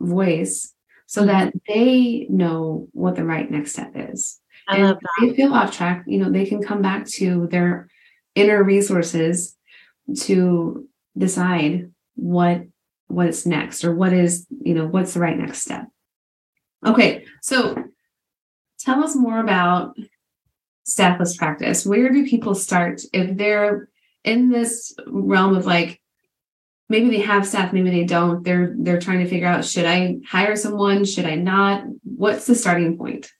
voice 0.00 0.72
so 1.06 1.20
mm-hmm. 1.20 1.28
that 1.28 1.52
they 1.68 2.26
know 2.30 2.88
what 2.92 3.16
the 3.16 3.24
right 3.24 3.50
next 3.50 3.72
step 3.72 3.92
is. 3.94 4.40
I 4.68 4.76
and 4.76 4.84
love 4.86 4.98
that. 5.00 5.26
they 5.26 5.34
feel 5.34 5.54
off 5.54 5.76
track, 5.76 6.04
you 6.06 6.18
know, 6.18 6.30
they 6.30 6.46
can 6.46 6.62
come 6.62 6.82
back 6.82 7.06
to 7.06 7.46
their 7.48 7.88
inner 8.34 8.62
resources 8.62 9.56
to 10.20 10.88
decide 11.16 11.92
what 12.14 12.62
what's 13.08 13.46
next 13.46 13.84
or 13.84 13.94
what 13.94 14.12
is, 14.12 14.46
you 14.62 14.74
know, 14.74 14.86
what's 14.86 15.14
the 15.14 15.20
right 15.20 15.38
next 15.38 15.62
step. 15.62 15.86
Okay, 16.84 17.24
so 17.42 17.76
tell 18.86 19.02
us 19.02 19.14
more 19.14 19.40
about 19.40 19.96
staffless 20.84 21.36
practice. 21.36 21.84
Where 21.84 22.10
do 22.10 22.26
people 22.26 22.54
start 22.54 23.02
if 23.12 23.36
they're 23.36 23.88
in 24.24 24.48
this 24.48 24.94
realm 25.06 25.56
of 25.56 25.66
like 25.66 26.00
maybe 26.88 27.10
they 27.10 27.20
have 27.20 27.46
staff 27.46 27.72
maybe 27.72 27.90
they 27.90 28.04
don't. 28.04 28.44
They're 28.44 28.74
they're 28.78 29.00
trying 29.00 29.18
to 29.18 29.28
figure 29.28 29.48
out 29.48 29.64
should 29.64 29.84
i 29.84 30.16
hire 30.26 30.56
someone? 30.56 31.04
Should 31.04 31.26
i 31.26 31.34
not? 31.34 31.84
What's 32.04 32.46
the 32.46 32.54
starting 32.54 32.96
point? 32.96 33.30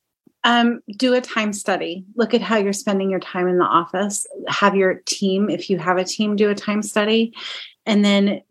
Um, 0.42 0.80
do 0.96 1.14
a 1.14 1.20
time 1.20 1.52
study. 1.52 2.04
Look 2.14 2.34
at 2.34 2.40
how 2.40 2.56
you're 2.56 2.72
spending 2.72 3.10
your 3.10 3.20
time 3.20 3.48
in 3.48 3.58
the 3.58 3.64
office. 3.64 4.26
Have 4.48 4.76
your 4.76 5.02
team 5.06 5.48
if 5.48 5.70
you 5.70 5.78
have 5.78 5.96
a 5.96 6.04
team 6.04 6.36
do 6.36 6.50
a 6.50 6.54
time 6.54 6.82
study. 6.82 7.32
And 7.84 8.04
then 8.04 8.42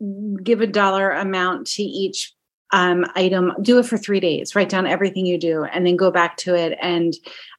give 0.43 0.61
a 0.61 0.67
dollar 0.67 1.11
amount 1.11 1.67
to 1.67 1.83
each 1.83 2.33
um, 2.71 3.05
item 3.15 3.53
do 3.61 3.79
it 3.79 3.85
for 3.85 3.97
three 3.97 4.19
days 4.19 4.55
write 4.55 4.69
down 4.69 4.87
everything 4.87 5.25
you 5.25 5.37
do 5.37 5.63
and 5.63 5.85
then 5.85 5.95
go 5.95 6.11
back 6.11 6.37
to 6.37 6.55
it 6.55 6.77
and 6.81 7.13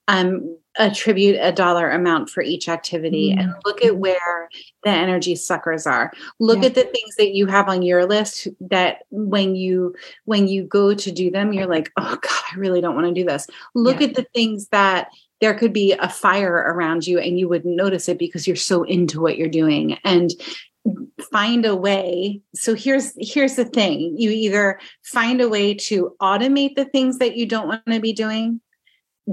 um, 0.08 0.56
attribute 0.78 1.36
a 1.40 1.52
dollar 1.52 1.90
amount 1.90 2.28
for 2.28 2.42
each 2.42 2.68
activity 2.68 3.30
mm-hmm. 3.30 3.40
and 3.40 3.54
look 3.64 3.82
at 3.82 3.96
where 3.96 4.48
the 4.84 4.90
energy 4.90 5.34
suckers 5.34 5.86
are 5.86 6.12
look 6.38 6.60
yeah. 6.60 6.66
at 6.66 6.74
the 6.74 6.84
things 6.84 7.16
that 7.16 7.32
you 7.32 7.46
have 7.46 7.68
on 7.68 7.82
your 7.82 8.04
list 8.06 8.48
that 8.60 8.98
when 9.10 9.56
you 9.56 9.94
when 10.24 10.48
you 10.48 10.62
go 10.64 10.94
to 10.94 11.10
do 11.10 11.30
them 11.30 11.52
you're 11.52 11.66
like 11.66 11.90
oh 11.96 12.18
god 12.20 12.42
i 12.52 12.56
really 12.56 12.80
don't 12.80 12.94
want 12.94 13.06
to 13.06 13.14
do 13.14 13.24
this 13.24 13.46
look 13.74 14.00
yeah. 14.00 14.08
at 14.08 14.14
the 14.14 14.26
things 14.34 14.68
that 14.68 15.08
there 15.40 15.54
could 15.54 15.72
be 15.72 15.92
a 15.92 16.08
fire 16.08 16.54
around 16.54 17.06
you 17.06 17.18
and 17.18 17.38
you 17.38 17.48
wouldn't 17.48 17.76
notice 17.76 18.08
it 18.08 18.18
because 18.18 18.46
you're 18.46 18.56
so 18.56 18.82
into 18.82 19.20
what 19.20 19.36
you're 19.36 19.48
doing 19.48 19.98
and 20.04 20.32
find 21.30 21.64
a 21.64 21.74
way 21.74 22.40
so 22.54 22.74
here's 22.74 23.12
here's 23.18 23.56
the 23.56 23.64
thing 23.64 24.14
you 24.16 24.30
either 24.30 24.78
find 25.02 25.40
a 25.40 25.48
way 25.48 25.74
to 25.74 26.14
automate 26.20 26.74
the 26.74 26.84
things 26.84 27.18
that 27.18 27.36
you 27.36 27.46
don't 27.46 27.68
want 27.68 27.84
to 27.86 28.00
be 28.00 28.12
doing 28.12 28.60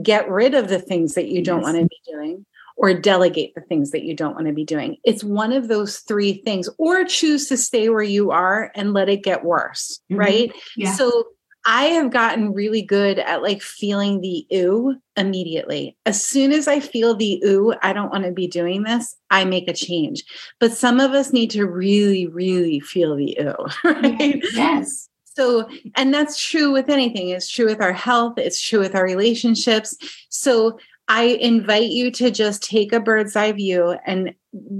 get 0.01 0.29
rid 0.29 0.53
of 0.53 0.69
the 0.69 0.79
things 0.79 1.13
that 1.13 1.27
you 1.27 1.43
don't 1.43 1.59
yes. 1.59 1.65
want 1.65 1.77
to 1.77 1.85
be 1.85 2.11
doing 2.11 2.45
or 2.75 2.93
delegate 2.93 3.53
the 3.53 3.61
things 3.61 3.91
that 3.91 4.03
you 4.03 4.15
don't 4.15 4.33
want 4.33 4.47
to 4.47 4.53
be 4.53 4.65
doing 4.65 4.97
it's 5.03 5.23
one 5.23 5.53
of 5.53 5.67
those 5.67 5.99
three 5.99 6.33
things 6.33 6.69
or 6.77 7.03
choose 7.03 7.47
to 7.47 7.57
stay 7.57 7.89
where 7.89 8.01
you 8.01 8.31
are 8.31 8.71
and 8.75 8.93
let 8.93 9.09
it 9.09 9.23
get 9.23 9.43
worse 9.43 9.99
mm-hmm. 10.11 10.19
right 10.19 10.53
yeah. 10.75 10.93
so 10.93 11.25
I 11.65 11.85
have 11.85 12.11
gotten 12.11 12.53
really 12.53 12.81
good 12.81 13.19
at 13.19 13.41
like 13.41 13.61
feeling 13.61 14.21
the 14.21 14.45
ooh 14.53 14.95
immediately. 15.15 15.95
As 16.05 16.23
soon 16.23 16.51
as 16.51 16.67
I 16.67 16.79
feel 16.79 17.15
the 17.15 17.41
ooh, 17.45 17.73
I 17.81 17.93
don't 17.93 18.11
want 18.11 18.25
to 18.25 18.31
be 18.31 18.47
doing 18.47 18.83
this, 18.83 19.15
I 19.29 19.45
make 19.45 19.69
a 19.69 19.73
change. 19.73 20.23
But 20.59 20.73
some 20.73 20.99
of 20.99 21.11
us 21.11 21.31
need 21.31 21.51
to 21.51 21.65
really, 21.65 22.27
really 22.27 22.79
feel 22.79 23.15
the 23.15 23.37
ooh, 23.39 23.65
right? 23.89 24.43
Yes. 24.53 25.09
So, 25.23 25.67
and 25.95 26.13
that's 26.13 26.41
true 26.41 26.71
with 26.71 26.89
anything. 26.89 27.29
It's 27.29 27.49
true 27.49 27.65
with 27.65 27.81
our 27.81 27.93
health, 27.93 28.37
it's 28.37 28.61
true 28.61 28.79
with 28.79 28.95
our 28.95 29.03
relationships. 29.03 29.95
So, 30.29 30.79
I 31.09 31.23
invite 31.23 31.91
you 31.91 32.11
to 32.11 32.31
just 32.31 32.63
take 32.63 32.93
a 32.93 32.99
bird's 32.99 33.35
eye 33.35 33.51
view 33.51 33.97
and 34.05 34.33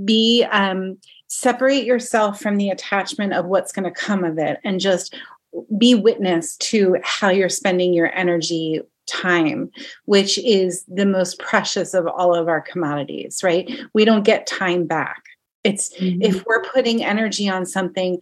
be 0.06 0.46
um, 0.52 0.98
separate 1.28 1.84
yourself 1.84 2.39
from 2.39 2.58
the 2.58 2.69
attachment 2.69 3.34
of 3.34 3.46
what's 3.46 3.72
going 3.72 3.84
to 3.84 3.91
come 3.91 4.24
of 4.24 4.38
it 4.38 4.60
and 4.63 4.80
just 4.80 5.15
be 5.78 5.96
witness 5.96 6.58
to 6.58 6.98
how 7.04 7.30
you're 7.30 7.50
spending 7.50 7.94
your 7.94 8.13
energy 8.16 8.82
time 9.06 9.70
which 10.06 10.38
is 10.39 10.86
the 10.88 11.06
most 11.06 11.38
precious 11.39 11.94
of 11.94 12.08
all 12.08 12.34
of 12.34 12.48
our 12.48 12.62
commodities 12.62 13.42
right? 13.44 13.70
We 13.94 14.06
don't 14.06 14.24
get 14.24 14.48
time 14.48 14.86
back. 14.86 15.24
It's 15.63 15.96
mm-hmm. 15.96 16.22
if 16.22 16.46
we're 16.46 16.63
putting 16.63 17.04
energy 17.04 17.48
on 17.48 17.66
something 17.66 18.20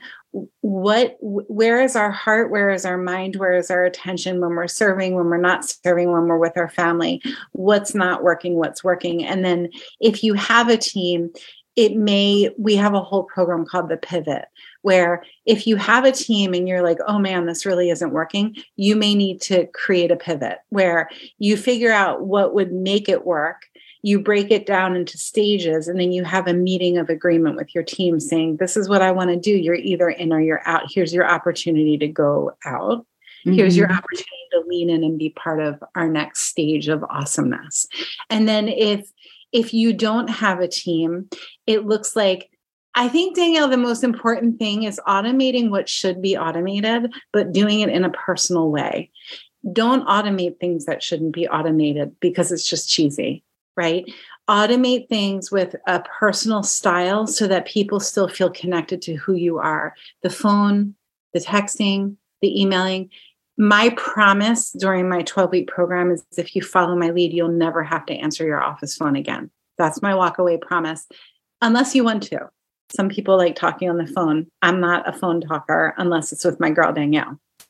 what 0.61 1.17
where 1.19 1.81
is 1.81 1.95
our 1.95 2.11
heart 2.11 2.51
where 2.51 2.69
is 2.69 2.85
our 2.85 2.97
mind 2.97 3.35
where 3.35 3.53
is 3.53 3.69
our 3.69 3.83
attention 3.83 4.39
when 4.39 4.51
we're 4.51 4.67
serving 4.67 5.15
when 5.15 5.25
we're 5.25 5.37
not 5.37 5.65
serving 5.65 6.11
when 6.11 6.27
we're 6.27 6.37
with 6.37 6.57
our 6.57 6.69
family? 6.69 7.21
What's 7.51 7.93
not 7.95 8.23
working 8.23 8.55
what's 8.55 8.83
working? 8.83 9.23
And 9.25 9.43
then 9.43 9.69
if 9.99 10.23
you 10.23 10.33
have 10.35 10.69
a 10.69 10.77
team 10.77 11.31
it 11.75 11.95
may 11.95 12.49
we 12.57 12.75
have 12.75 12.93
a 12.93 13.01
whole 13.01 13.23
program 13.23 13.65
called 13.65 13.89
the 13.89 13.97
pivot 13.97 14.45
where 14.81 15.23
if 15.45 15.67
you 15.67 15.75
have 15.75 16.05
a 16.05 16.11
team 16.11 16.53
and 16.53 16.67
you're 16.67 16.83
like, 16.83 16.97
oh 17.07 17.19
man, 17.19 17.45
this 17.45 17.65
really 17.65 17.89
isn't 17.89 18.13
working, 18.13 18.55
you 18.75 18.95
may 18.95 19.15
need 19.15 19.41
to 19.41 19.67
create 19.67 20.11
a 20.11 20.15
pivot 20.15 20.59
where 20.69 21.09
you 21.37 21.57
figure 21.57 21.91
out 21.91 22.25
what 22.25 22.53
would 22.53 22.71
make 22.71 23.07
it 23.07 23.25
work. 23.25 23.67
You 24.03 24.19
break 24.19 24.49
it 24.49 24.65
down 24.65 24.95
into 24.95 25.19
stages, 25.19 25.87
and 25.87 25.99
then 25.99 26.11
you 26.11 26.23
have 26.23 26.47
a 26.47 26.55
meeting 26.55 26.97
of 26.97 27.09
agreement 27.09 27.55
with 27.55 27.75
your 27.75 27.83
team 27.83 28.19
saying, 28.19 28.57
This 28.57 28.75
is 28.75 28.89
what 28.89 29.03
I 29.03 29.11
want 29.11 29.29
to 29.29 29.35
do. 29.35 29.51
You're 29.51 29.75
either 29.75 30.09
in 30.09 30.33
or 30.33 30.41
you're 30.41 30.67
out. 30.67 30.91
Here's 30.91 31.13
your 31.13 31.29
opportunity 31.29 31.99
to 31.99 32.07
go 32.07 32.51
out. 32.65 33.05
Mm-hmm. 33.45 33.53
Here's 33.53 33.77
your 33.77 33.87
mm-hmm. 33.87 33.97
opportunity 33.97 34.47
to 34.53 34.63
lean 34.67 34.89
in 34.89 35.03
and 35.03 35.19
be 35.19 35.29
part 35.29 35.59
of 35.59 35.83
our 35.95 36.07
next 36.07 36.41
stage 36.45 36.87
of 36.87 37.03
awesomeness. 37.03 37.85
And 38.29 38.47
then 38.47 38.67
if 38.67 39.07
if 39.51 39.73
you 39.73 39.93
don't 39.93 40.29
have 40.29 40.59
a 40.59 40.67
team, 40.67 41.29
it 41.67 41.85
looks 41.85 42.15
like 42.15 42.50
I 42.93 43.07
think, 43.07 43.35
Danielle, 43.35 43.69
the 43.69 43.77
most 43.77 44.03
important 44.03 44.59
thing 44.59 44.83
is 44.83 44.99
automating 45.07 45.69
what 45.69 45.87
should 45.87 46.21
be 46.21 46.37
automated, 46.37 47.13
but 47.31 47.53
doing 47.53 47.79
it 47.79 47.89
in 47.89 48.03
a 48.03 48.09
personal 48.09 48.69
way. 48.69 49.11
Don't 49.71 50.07
automate 50.07 50.59
things 50.59 50.85
that 50.85 51.01
shouldn't 51.01 51.33
be 51.33 51.47
automated 51.47 52.19
because 52.19 52.51
it's 52.51 52.67
just 52.67 52.89
cheesy, 52.89 53.43
right? 53.77 54.11
Automate 54.49 55.07
things 55.07 55.51
with 55.51 55.75
a 55.87 56.01
personal 56.01 56.63
style 56.63 57.27
so 57.27 57.47
that 57.47 57.65
people 57.65 57.99
still 57.99 58.27
feel 58.27 58.49
connected 58.49 59.01
to 59.03 59.15
who 59.15 59.35
you 59.35 59.59
are. 59.59 59.95
The 60.23 60.29
phone, 60.29 60.95
the 61.33 61.39
texting, 61.39 62.17
the 62.41 62.61
emailing. 62.61 63.09
My 63.57 63.89
promise 63.91 64.71
during 64.71 65.07
my 65.07 65.21
12 65.21 65.51
week 65.51 65.67
program 65.67 66.11
is 66.11 66.25
if 66.37 66.55
you 66.55 66.61
follow 66.61 66.95
my 66.95 67.11
lead, 67.11 67.31
you'll 67.31 67.49
never 67.49 67.83
have 67.83 68.05
to 68.07 68.13
answer 68.15 68.45
your 68.45 68.61
office 68.61 68.97
phone 68.97 69.15
again. 69.15 69.51
That's 69.77 70.01
my 70.01 70.15
walk 70.15 70.39
away 70.39 70.57
promise, 70.57 71.07
unless 71.61 71.95
you 71.95 72.03
want 72.03 72.23
to 72.23 72.49
some 72.91 73.09
people 73.09 73.37
like 73.37 73.55
talking 73.55 73.89
on 73.89 73.97
the 73.97 74.07
phone. 74.07 74.47
I'm 74.61 74.79
not 74.79 75.07
a 75.07 75.13
phone 75.13 75.41
talker 75.41 75.93
unless 75.97 76.31
it's 76.31 76.43
with 76.43 76.59
my 76.59 76.69
girl 76.71 76.93
Danielle. 76.93 77.39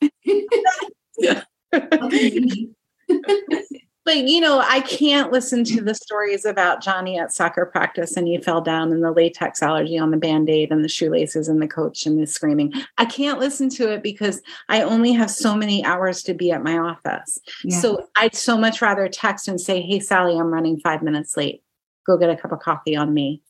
but 4.04 4.16
you 4.16 4.40
know, 4.40 4.60
I 4.60 4.80
can't 4.80 5.30
listen 5.30 5.64
to 5.64 5.80
the 5.80 5.94
stories 5.94 6.44
about 6.44 6.82
Johnny 6.82 7.18
at 7.18 7.32
soccer 7.32 7.64
practice 7.66 8.16
and 8.16 8.26
he 8.26 8.38
fell 8.38 8.60
down 8.60 8.92
and 8.92 9.02
the 9.02 9.12
latex 9.12 9.62
allergy 9.62 9.96
on 9.96 10.10
the 10.10 10.16
band-aid 10.16 10.72
and 10.72 10.84
the 10.84 10.88
shoelaces 10.88 11.48
and 11.48 11.62
the 11.62 11.68
coach 11.68 12.04
and 12.04 12.20
the 12.20 12.26
screaming. 12.26 12.72
I 12.98 13.04
can't 13.04 13.38
listen 13.38 13.68
to 13.70 13.92
it 13.92 14.02
because 14.02 14.42
I 14.68 14.82
only 14.82 15.12
have 15.12 15.30
so 15.30 15.54
many 15.54 15.84
hours 15.84 16.22
to 16.24 16.34
be 16.34 16.50
at 16.50 16.64
my 16.64 16.78
office. 16.78 17.38
Yeah. 17.62 17.78
So 17.78 18.08
I'd 18.16 18.34
so 18.34 18.58
much 18.58 18.82
rather 18.82 19.08
text 19.08 19.46
and 19.46 19.60
say, 19.60 19.80
Hey 19.80 20.00
Sally, 20.00 20.36
I'm 20.36 20.52
running 20.52 20.80
five 20.80 21.02
minutes 21.02 21.36
late. 21.36 21.62
Go 22.04 22.16
get 22.16 22.30
a 22.30 22.36
cup 22.36 22.50
of 22.50 22.58
coffee 22.58 22.96
on 22.96 23.14
me 23.14 23.42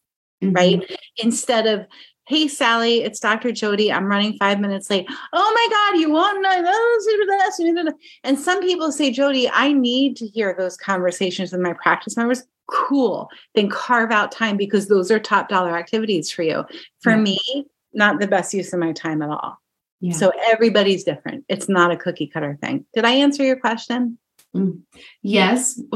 mm-hmm. 0.43 0.55
right? 0.55 0.99
Instead 1.19 1.67
of, 1.67 1.87
hey, 2.27 2.49
Sally, 2.49 3.03
it's 3.03 3.21
Dr. 3.21 3.53
Jodi. 3.53 3.93
I'm 3.93 4.07
running 4.07 4.37
five 4.39 4.61
minutes 4.61 4.91
late. 4.91 5.07
Oh 5.33 5.53
my 5.55 5.69
God, 5.71 6.01
you 6.01 6.11
won't 6.11 6.43
know. 6.43 7.93
And 8.25 8.39
some 8.39 8.61
people 8.61 8.93
say, 8.93 9.11
Jodi, 9.11 9.49
I 9.51 9.73
need 9.73 10.17
to 10.17 10.27
hear 10.27 10.55
those 10.57 10.77
conversations 10.77 11.53
with 11.53 11.61
my 11.61 11.73
practice 11.75 12.17
members. 12.17 12.43
Cool. 12.69 13.29
Then 13.55 13.69
carve 13.69 14.13
out 14.13 14.33
time 14.33 14.57
because 14.57 14.89
those 14.89 15.11
are 15.11 15.19
top 15.19 15.49
dollar 15.49 15.77
activities 15.77 16.31
for 16.31 16.43
you. 16.43 16.65
For 17.01 17.11
yeah. 17.11 17.23
me, 17.23 17.67
not 17.93 18.21
the 18.21 18.29
best 18.29 18.55
use 18.55 18.73
of 18.73 18.81
my 18.81 18.93
time 18.93 19.21
at 19.23 19.29
all. 19.29 19.59
Yeah. 20.01 20.15
So 20.15 20.33
everybody's 20.51 21.05
different. 21.05 21.45
It's 21.49 21.69
not 21.69 21.93
a 21.93 21.97
cookie 21.97 22.27
cutter 22.27 22.59
thing. 22.61 22.87
Did 22.95 23.05
I 23.05 23.13
answer 23.13 23.45
your 23.45 23.57
question? 23.57 24.19
Mm. 24.55 24.81
Yes. 25.23 25.81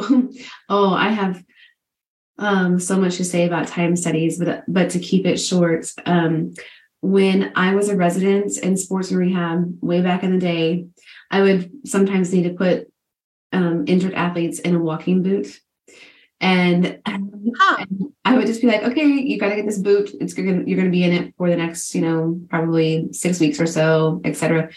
oh, 0.68 0.94
I 0.94 1.08
have 1.08 1.42
um, 2.38 2.78
so 2.78 2.98
much 2.98 3.16
to 3.16 3.24
say 3.24 3.46
about 3.46 3.68
time 3.68 3.96
studies, 3.96 4.38
but 4.38 4.64
but 4.68 4.90
to 4.90 4.98
keep 4.98 5.26
it 5.26 5.38
short, 5.38 5.86
um, 6.04 6.52
when 7.00 7.52
I 7.54 7.74
was 7.74 7.88
a 7.88 7.96
resident 7.96 8.58
in 8.58 8.76
sports 8.76 9.10
and 9.10 9.18
rehab 9.18 9.78
way 9.80 10.02
back 10.02 10.22
in 10.22 10.32
the 10.32 10.38
day, 10.38 10.86
I 11.30 11.42
would 11.42 11.70
sometimes 11.86 12.32
need 12.32 12.44
to 12.44 12.54
put 12.54 12.92
um, 13.52 13.84
injured 13.86 14.14
athletes 14.14 14.58
in 14.58 14.74
a 14.74 14.80
walking 14.80 15.22
boot. 15.22 15.60
And, 16.40 17.00
huh. 17.06 17.84
I 18.24 18.36
would 18.36 18.46
just 18.46 18.60
be 18.60 18.66
like, 18.66 18.82
okay, 18.82 19.06
you 19.06 19.38
got 19.38 19.50
to 19.50 19.56
get 19.56 19.64
this 19.64 19.78
boot. 19.78 20.10
It's 20.20 20.34
gonna, 20.34 20.64
you're 20.66 20.76
going 20.76 20.84
to 20.84 20.90
be 20.90 21.04
in 21.04 21.12
it 21.12 21.34
for 21.38 21.48
the 21.48 21.56
next, 21.56 21.94
you 21.94 22.02
know, 22.02 22.40
probably 22.50 23.08
six 23.12 23.40
weeks 23.40 23.60
or 23.60 23.66
so, 23.66 24.20
etc. 24.24 24.70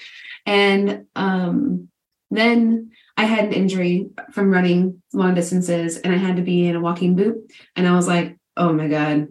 And 0.45 1.05
um, 1.15 1.89
then 2.31 2.91
I 3.19 3.25
had 3.25 3.43
an 3.43 3.53
injury 3.53 4.11
from 4.31 4.49
running 4.49 5.01
long 5.11 5.33
distances 5.33 5.97
and 5.97 6.13
I 6.13 6.17
had 6.17 6.37
to 6.37 6.41
be 6.41 6.69
in 6.69 6.77
a 6.77 6.79
walking 6.79 7.17
boot. 7.17 7.51
And 7.75 7.85
I 7.85 7.93
was 7.93 8.07
like, 8.07 8.37
oh 8.55 8.71
my 8.71 8.87
God, 8.87 9.27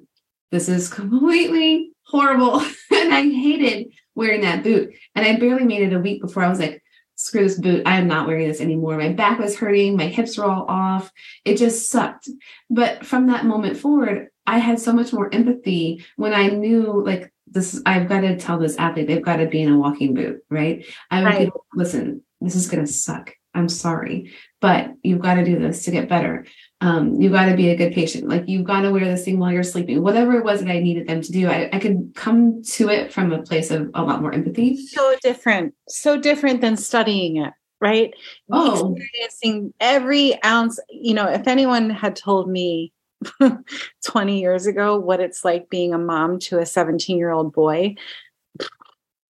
this 0.50 0.68
is 0.68 0.90
completely 0.90 1.92
horrible. 2.02 2.60
and 2.90 3.14
I 3.14 3.22
hated 3.22 3.86
wearing 4.14 4.42
that 4.42 4.62
boot. 4.62 4.92
And 5.14 5.24
I 5.24 5.38
barely 5.38 5.64
made 5.64 5.80
it 5.80 5.94
a 5.94 6.00
week 6.00 6.20
before 6.20 6.44
I 6.44 6.50
was 6.50 6.60
like, 6.60 6.82
screw 7.14 7.44
this 7.44 7.58
boot. 7.58 7.84
I 7.86 7.96
am 7.96 8.08
not 8.08 8.26
wearing 8.26 8.46
this 8.46 8.60
anymore. 8.60 8.98
My 8.98 9.08
back 9.08 9.38
was 9.38 9.56
hurting. 9.56 9.96
My 9.96 10.08
hips 10.08 10.36
were 10.36 10.44
all 10.44 10.66
off. 10.68 11.10
It 11.46 11.56
just 11.56 11.88
sucked. 11.88 12.28
But 12.68 13.06
from 13.06 13.28
that 13.28 13.46
moment 13.46 13.78
forward, 13.78 14.28
I 14.46 14.58
had 14.58 14.80
so 14.80 14.92
much 14.92 15.14
more 15.14 15.34
empathy 15.34 16.04
when 16.16 16.34
I 16.34 16.48
knew 16.48 17.02
like 17.06 17.32
this, 17.46 17.80
I've 17.86 18.10
got 18.10 18.20
to 18.20 18.36
tell 18.36 18.58
this 18.58 18.76
athlete, 18.76 19.06
they've 19.06 19.24
got 19.24 19.36
to 19.36 19.46
be 19.46 19.62
in 19.62 19.72
a 19.72 19.78
walking 19.78 20.12
boot, 20.12 20.44
right? 20.50 20.84
I 21.10 21.22
would 21.22 21.26
right. 21.26 21.46
Be, 21.46 21.60
listen, 21.74 22.22
this 22.42 22.54
is 22.54 22.68
going 22.68 22.84
to 22.84 22.92
suck. 22.92 23.32
I'm 23.54 23.68
sorry, 23.68 24.32
but 24.60 24.92
you've 25.02 25.20
got 25.20 25.34
to 25.34 25.44
do 25.44 25.58
this 25.58 25.84
to 25.84 25.90
get 25.90 26.08
better. 26.08 26.46
Um, 26.80 27.20
you've 27.20 27.32
got 27.32 27.46
to 27.46 27.56
be 27.56 27.70
a 27.70 27.76
good 27.76 27.92
patient. 27.92 28.28
Like 28.28 28.44
you've 28.46 28.66
got 28.66 28.82
to 28.82 28.92
wear 28.92 29.04
this 29.04 29.24
thing 29.24 29.38
while 29.38 29.50
you're 29.50 29.62
sleeping. 29.62 30.02
Whatever 30.02 30.34
it 30.34 30.44
was 30.44 30.60
that 30.60 30.70
I 30.70 30.78
needed 30.78 31.08
them 31.08 31.22
to 31.22 31.32
do, 31.32 31.48
I, 31.48 31.68
I 31.72 31.78
could 31.78 32.12
come 32.14 32.62
to 32.62 32.88
it 32.88 33.12
from 33.12 33.32
a 33.32 33.42
place 33.42 33.70
of 33.70 33.90
a 33.94 34.02
lot 34.02 34.22
more 34.22 34.32
empathy. 34.32 34.86
So 34.86 35.16
different, 35.22 35.74
so 35.88 36.20
different 36.20 36.60
than 36.60 36.76
studying 36.76 37.38
it, 37.38 37.52
right? 37.80 38.14
Oh, 38.52 38.94
experiencing 38.94 39.74
every 39.80 40.42
ounce. 40.44 40.78
You 40.90 41.14
know, 41.14 41.26
if 41.26 41.48
anyone 41.48 41.90
had 41.90 42.14
told 42.14 42.48
me 42.48 42.92
20 44.04 44.40
years 44.40 44.66
ago 44.66 44.98
what 44.98 45.20
it's 45.20 45.44
like 45.44 45.68
being 45.70 45.94
a 45.94 45.98
mom 45.98 46.38
to 46.38 46.58
a 46.58 46.66
17 46.66 47.16
year 47.16 47.30
old 47.30 47.52
boy. 47.52 47.96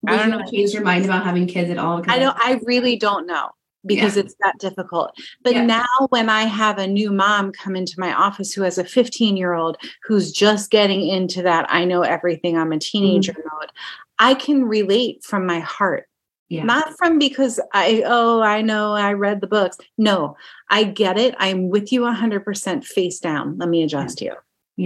I 0.07 0.17
don't 0.17 0.31
know. 0.31 0.43
Change 0.51 0.73
your 0.73 0.83
mind 0.83 1.05
about 1.05 1.25
having 1.25 1.47
kids 1.47 1.71
at 1.71 1.79
all? 1.79 2.03
I 2.07 2.19
don't. 2.19 2.37
I 2.39 2.61
really 2.65 2.97
don't 2.97 3.27
know 3.27 3.51
because 3.87 4.17
yeah. 4.17 4.23
it's 4.23 4.35
that 4.43 4.59
difficult. 4.59 5.13
But 5.43 5.55
yeah. 5.55 5.65
now, 5.65 6.09
when 6.11 6.29
I 6.29 6.43
have 6.43 6.79
a 6.79 6.87
new 6.87 7.13
mom 7.13 7.53
come 7.53 7.77
into 7.77 7.99
my 7.99 8.13
office 8.13 8.53
who 8.53 8.63
has 8.63 8.79
a 8.79 8.85
15 8.85 9.37
year 9.37 9.55
old 9.55 9.77
who's 10.05 10.33
just 10.33 10.71
getting 10.71 11.07
into 11.07 11.43
that, 11.43 11.67
I 11.69 11.85
know 11.85 12.03
everything. 12.03 12.57
I'm 12.57 12.73
a 12.73 12.79
teenager 12.79 13.33
mm-hmm. 13.33 13.49
mode. 13.61 13.71
I 14.19 14.35
can 14.35 14.65
relate 14.65 15.23
from 15.23 15.47
my 15.47 15.61
heart 15.61 16.09
yeah. 16.49 16.65
Not 16.65 16.97
from 16.97 17.19
because 17.19 17.61
I, 17.75 18.03
oh, 18.07 18.41
I 18.41 18.63
know 18.63 18.95
I 18.95 19.13
read 19.13 19.41
the 19.41 19.47
books. 19.47 19.77
No, 19.99 20.37
I 20.71 20.85
get 20.85 21.19
it. 21.19 21.35
I'm 21.39 21.69
with 21.69 21.93
you 21.93 22.03
100% 22.03 22.85
face 22.85 23.19
down. 23.19 23.59
Let 23.59 23.69
me 23.69 23.83
adjust 23.83 24.23
you. 24.23 24.33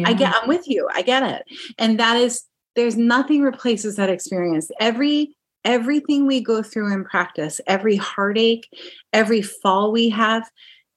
I 0.06 0.14
get, 0.14 0.34
I'm 0.34 0.48
with 0.48 0.66
you. 0.66 0.88
I 0.92 1.02
get 1.02 1.22
it. 1.22 1.44
And 1.78 2.00
that 2.00 2.16
is, 2.16 2.44
there's 2.74 2.96
nothing 2.96 3.42
replaces 3.42 3.96
that 3.96 4.08
experience. 4.08 4.70
Every, 4.80 5.36
everything 5.64 6.26
we 6.26 6.40
go 6.40 6.62
through 6.62 6.92
in 6.92 7.04
practice, 7.04 7.60
every 7.66 7.96
heartache, 7.96 8.68
every 9.12 9.42
fall 9.42 9.92
we 9.92 10.08
have, 10.10 10.50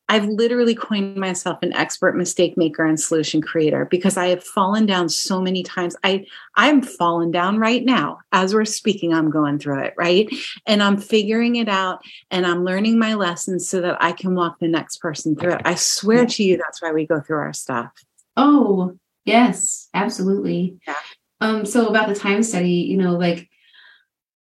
I've 0.07 0.25
literally 0.25 0.75
coined 0.75 1.15
myself 1.15 1.57
an 1.63 1.73
expert 1.73 2.15
mistake 2.15 2.57
maker 2.57 2.85
and 2.85 2.99
solution 2.99 3.41
creator 3.41 3.85
because 3.85 4.17
I 4.17 4.27
have 4.27 4.43
fallen 4.43 4.85
down 4.85 5.09
so 5.09 5.41
many 5.41 5.63
times. 5.63 5.95
I 6.03 6.25
I'm 6.55 6.81
fallen 6.81 7.31
down 7.31 7.57
right 7.57 7.83
now 7.83 8.19
as 8.31 8.53
we're 8.53 8.65
speaking. 8.65 9.13
I'm 9.13 9.31
going 9.31 9.57
through 9.57 9.83
it, 9.83 9.95
right? 9.97 10.29
And 10.67 10.83
I'm 10.83 10.97
figuring 10.97 11.55
it 11.55 11.67
out 11.67 12.01
and 12.29 12.45
I'm 12.45 12.63
learning 12.63 12.99
my 12.99 13.15
lessons 13.15 13.67
so 13.67 13.81
that 13.81 13.97
I 13.99 14.11
can 14.11 14.35
walk 14.35 14.59
the 14.59 14.67
next 14.67 14.97
person 14.97 15.35
through 15.35 15.53
it. 15.53 15.61
I 15.65 15.75
swear 15.75 16.25
to 16.27 16.43
you 16.43 16.57
that's 16.57 16.81
why 16.81 16.91
we 16.91 17.07
go 17.07 17.19
through 17.19 17.39
our 17.39 17.53
stuff. 17.53 17.91
Oh, 18.37 18.95
yes, 19.25 19.89
absolutely. 19.95 20.77
Yeah. 20.87 20.93
Um 21.41 21.65
so 21.65 21.87
about 21.87 22.09
the 22.09 22.15
time 22.15 22.43
study, 22.43 22.69
you 22.69 22.97
know, 22.97 23.13
like 23.17 23.49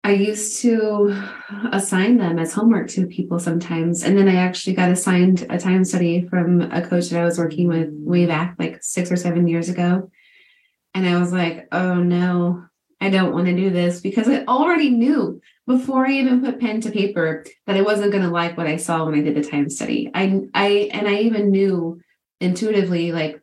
I 0.09 0.13
used 0.13 0.63
to 0.63 1.23
assign 1.71 2.17
them 2.17 2.39
as 2.39 2.55
homework 2.55 2.89
to 2.93 3.07
people 3.07 3.39
sometimes. 3.39 4.03
And 4.03 4.17
then 4.17 4.27
I 4.27 4.37
actually 4.37 4.73
got 4.73 4.91
assigned 4.91 5.47
a 5.51 5.59
time 5.59 5.85
study 5.85 6.27
from 6.27 6.63
a 6.63 6.81
coach 6.81 7.11
that 7.11 7.21
I 7.21 7.27
was 7.27 7.39
working 7.39 7.69
with 7.69 7.91
way 7.93 8.25
back, 8.25 8.57
like 8.59 8.83
six 8.83 9.13
or 9.13 9.17
seven 9.17 9.47
years 9.47 9.69
ago. 9.69 10.11
And 10.95 11.07
I 11.07 11.21
was 11.21 11.31
like, 11.31 11.69
oh 11.73 11.97
no, 11.97 12.65
I 13.03 13.11
don't 13.11 13.35
want 13.35 13.49
to 13.49 13.55
do 13.55 13.69
this 13.69 14.01
because 14.01 14.31
I 14.31 14.47
already 14.47 14.89
knew 14.89 15.43
before 15.67 16.07
I 16.07 16.13
even 16.13 16.43
put 16.43 16.59
pen 16.59 16.81
to 16.81 16.91
paper 16.91 17.45
that 17.67 17.77
I 17.77 17.83
wasn't 17.83 18.13
going 18.13 18.25
to 18.25 18.31
like 18.31 18.57
what 18.57 18.67
I 18.67 18.77
saw 18.77 19.05
when 19.05 19.15
I 19.15 19.21
did 19.21 19.35
the 19.35 19.47
time 19.47 19.69
study. 19.69 20.11
I, 20.15 20.41
I, 20.55 20.89
and 20.91 21.07
I 21.07 21.19
even 21.19 21.51
knew 21.51 22.01
intuitively, 22.41 23.13
like, 23.13 23.43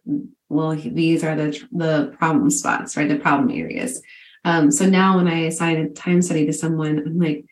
well, 0.49 0.75
these 0.75 1.23
are 1.23 1.35
the, 1.35 1.63
the 1.71 2.15
problem 2.17 2.49
spots, 2.49 2.97
right? 2.97 3.07
The 3.07 3.17
problem 3.17 3.55
areas. 3.55 4.01
Um, 4.45 4.71
so 4.71 4.85
now 4.85 5.17
when 5.17 5.27
I 5.27 5.39
assign 5.45 5.77
a 5.77 5.89
time 5.89 6.21
study 6.21 6.45
to 6.45 6.53
someone, 6.53 6.99
I'm 6.99 7.19
like, 7.19 7.45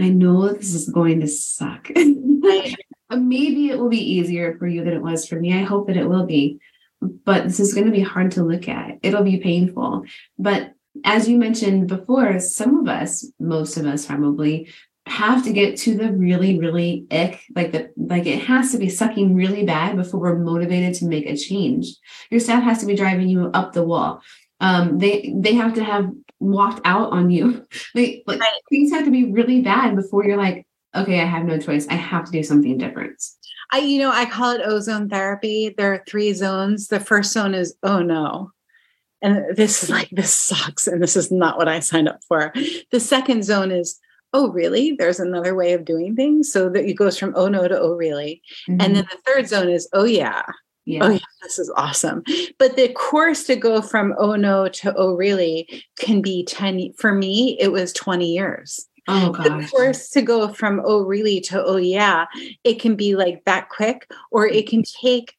I 0.00 0.08
know 0.08 0.48
this 0.48 0.74
is 0.74 0.88
going 0.88 1.20
to 1.20 1.28
suck. 1.28 1.90
Maybe 1.94 3.68
it 3.68 3.78
will 3.78 3.90
be 3.90 4.14
easier 4.14 4.56
for 4.56 4.66
you 4.66 4.82
than 4.82 4.94
it 4.94 5.02
was 5.02 5.28
for 5.28 5.38
me. 5.38 5.52
I 5.52 5.64
hope 5.64 5.86
that 5.88 5.98
it 5.98 6.08
will 6.08 6.24
be. 6.24 6.58
But 7.02 7.44
this 7.44 7.60
is 7.60 7.74
going 7.74 7.86
to 7.86 7.92
be 7.92 8.00
hard 8.00 8.30
to 8.32 8.42
look 8.42 8.68
at. 8.68 8.98
It'll 9.02 9.22
be 9.22 9.36
painful. 9.36 10.04
But 10.38 10.72
as 11.04 11.28
you 11.28 11.36
mentioned 11.36 11.88
before, 11.88 12.40
some 12.40 12.78
of 12.78 12.88
us, 12.88 13.30
most 13.38 13.76
of 13.76 13.84
us 13.84 14.06
probably, 14.06 14.72
have 15.04 15.42
to 15.44 15.52
get 15.52 15.76
to 15.76 15.96
the 15.96 16.12
really, 16.12 16.58
really 16.58 17.06
ick, 17.10 17.40
like 17.56 17.72
the 17.72 17.90
like 17.96 18.24
it 18.24 18.40
has 18.44 18.70
to 18.70 18.78
be 18.78 18.88
sucking 18.88 19.34
really 19.34 19.64
bad 19.64 19.96
before 19.96 20.20
we're 20.20 20.38
motivated 20.38 20.94
to 20.94 21.06
make 21.06 21.26
a 21.26 21.36
change. 21.36 21.96
Your 22.30 22.38
staff 22.38 22.62
has 22.62 22.78
to 22.78 22.86
be 22.86 22.94
driving 22.94 23.28
you 23.28 23.46
up 23.46 23.72
the 23.72 23.82
wall 23.82 24.22
um, 24.62 24.98
they 24.98 25.34
they 25.36 25.54
have 25.54 25.74
to 25.74 25.84
have 25.84 26.10
walked 26.38 26.80
out 26.84 27.12
on 27.12 27.30
you. 27.30 27.66
They 27.94 28.22
like 28.26 28.40
right. 28.40 28.60
things 28.70 28.90
have 28.92 29.04
to 29.04 29.10
be 29.10 29.30
really 29.30 29.60
bad 29.60 29.96
before 29.96 30.24
you're 30.24 30.38
like, 30.38 30.66
okay, 30.94 31.20
I 31.20 31.24
have 31.24 31.44
no 31.44 31.58
choice. 31.58 31.86
I 31.88 31.94
have 31.94 32.24
to 32.24 32.32
do 32.32 32.42
something 32.42 32.78
different. 32.78 33.22
I, 33.70 33.78
you 33.78 33.98
know, 33.98 34.10
I 34.10 34.24
call 34.24 34.52
it 34.52 34.62
ozone 34.64 35.08
therapy. 35.08 35.74
There 35.76 35.92
are 35.92 36.04
three 36.06 36.32
zones. 36.32 36.88
The 36.88 37.00
first 37.00 37.32
zone 37.32 37.54
is 37.54 37.74
oh 37.82 38.00
no. 38.00 38.52
And 39.20 39.56
this 39.56 39.82
is 39.82 39.90
like, 39.96 40.08
this 40.10 40.34
sucks. 40.34 40.86
And 40.86 41.02
this 41.02 41.16
is 41.16 41.30
not 41.30 41.58
what 41.58 41.68
I 41.68 41.80
signed 41.80 42.08
up 42.08 42.20
for. 42.28 42.52
The 42.90 43.00
second 43.00 43.44
zone 43.44 43.70
is, 43.70 43.98
oh, 44.32 44.50
really? 44.50 44.92
There's 44.92 45.20
another 45.20 45.54
way 45.54 45.72
of 45.72 45.84
doing 45.84 46.14
things. 46.14 46.52
So 46.52 46.68
that 46.70 46.84
it 46.84 46.94
goes 46.94 47.18
from 47.18 47.32
oh 47.36 47.48
no 47.48 47.66
to 47.66 47.78
oh, 47.78 47.94
really. 47.94 48.42
Mm-hmm. 48.68 48.80
And 48.80 48.96
then 48.96 49.06
the 49.10 49.18
third 49.26 49.48
zone 49.48 49.68
is, 49.68 49.88
oh, 49.92 50.04
yeah. 50.04 50.42
Yeah. 50.84 51.04
Oh, 51.04 51.10
yeah, 51.10 51.18
this 51.42 51.58
is 51.58 51.72
awesome. 51.76 52.24
But 52.58 52.76
the 52.76 52.92
course 52.92 53.44
to 53.44 53.56
go 53.56 53.80
from 53.80 54.14
oh 54.18 54.34
no 54.34 54.68
to 54.68 54.94
oh 54.96 55.14
really 55.14 55.84
can 55.98 56.22
be 56.22 56.44
10 56.44 56.94
for 56.98 57.12
me, 57.12 57.56
it 57.60 57.70
was 57.70 57.92
20 57.92 58.32
years. 58.32 58.88
Oh 59.08 59.30
gosh. 59.30 59.46
The 59.46 59.68
course 59.68 60.10
to 60.10 60.22
go 60.22 60.48
from 60.52 60.80
oh 60.84 61.02
really 61.02 61.40
to 61.42 61.62
oh 61.62 61.76
yeah, 61.76 62.26
it 62.64 62.80
can 62.80 62.96
be 62.96 63.14
like 63.14 63.44
that 63.44 63.68
quick, 63.68 64.10
or 64.30 64.46
it 64.46 64.68
can 64.68 64.82
take 64.82 65.36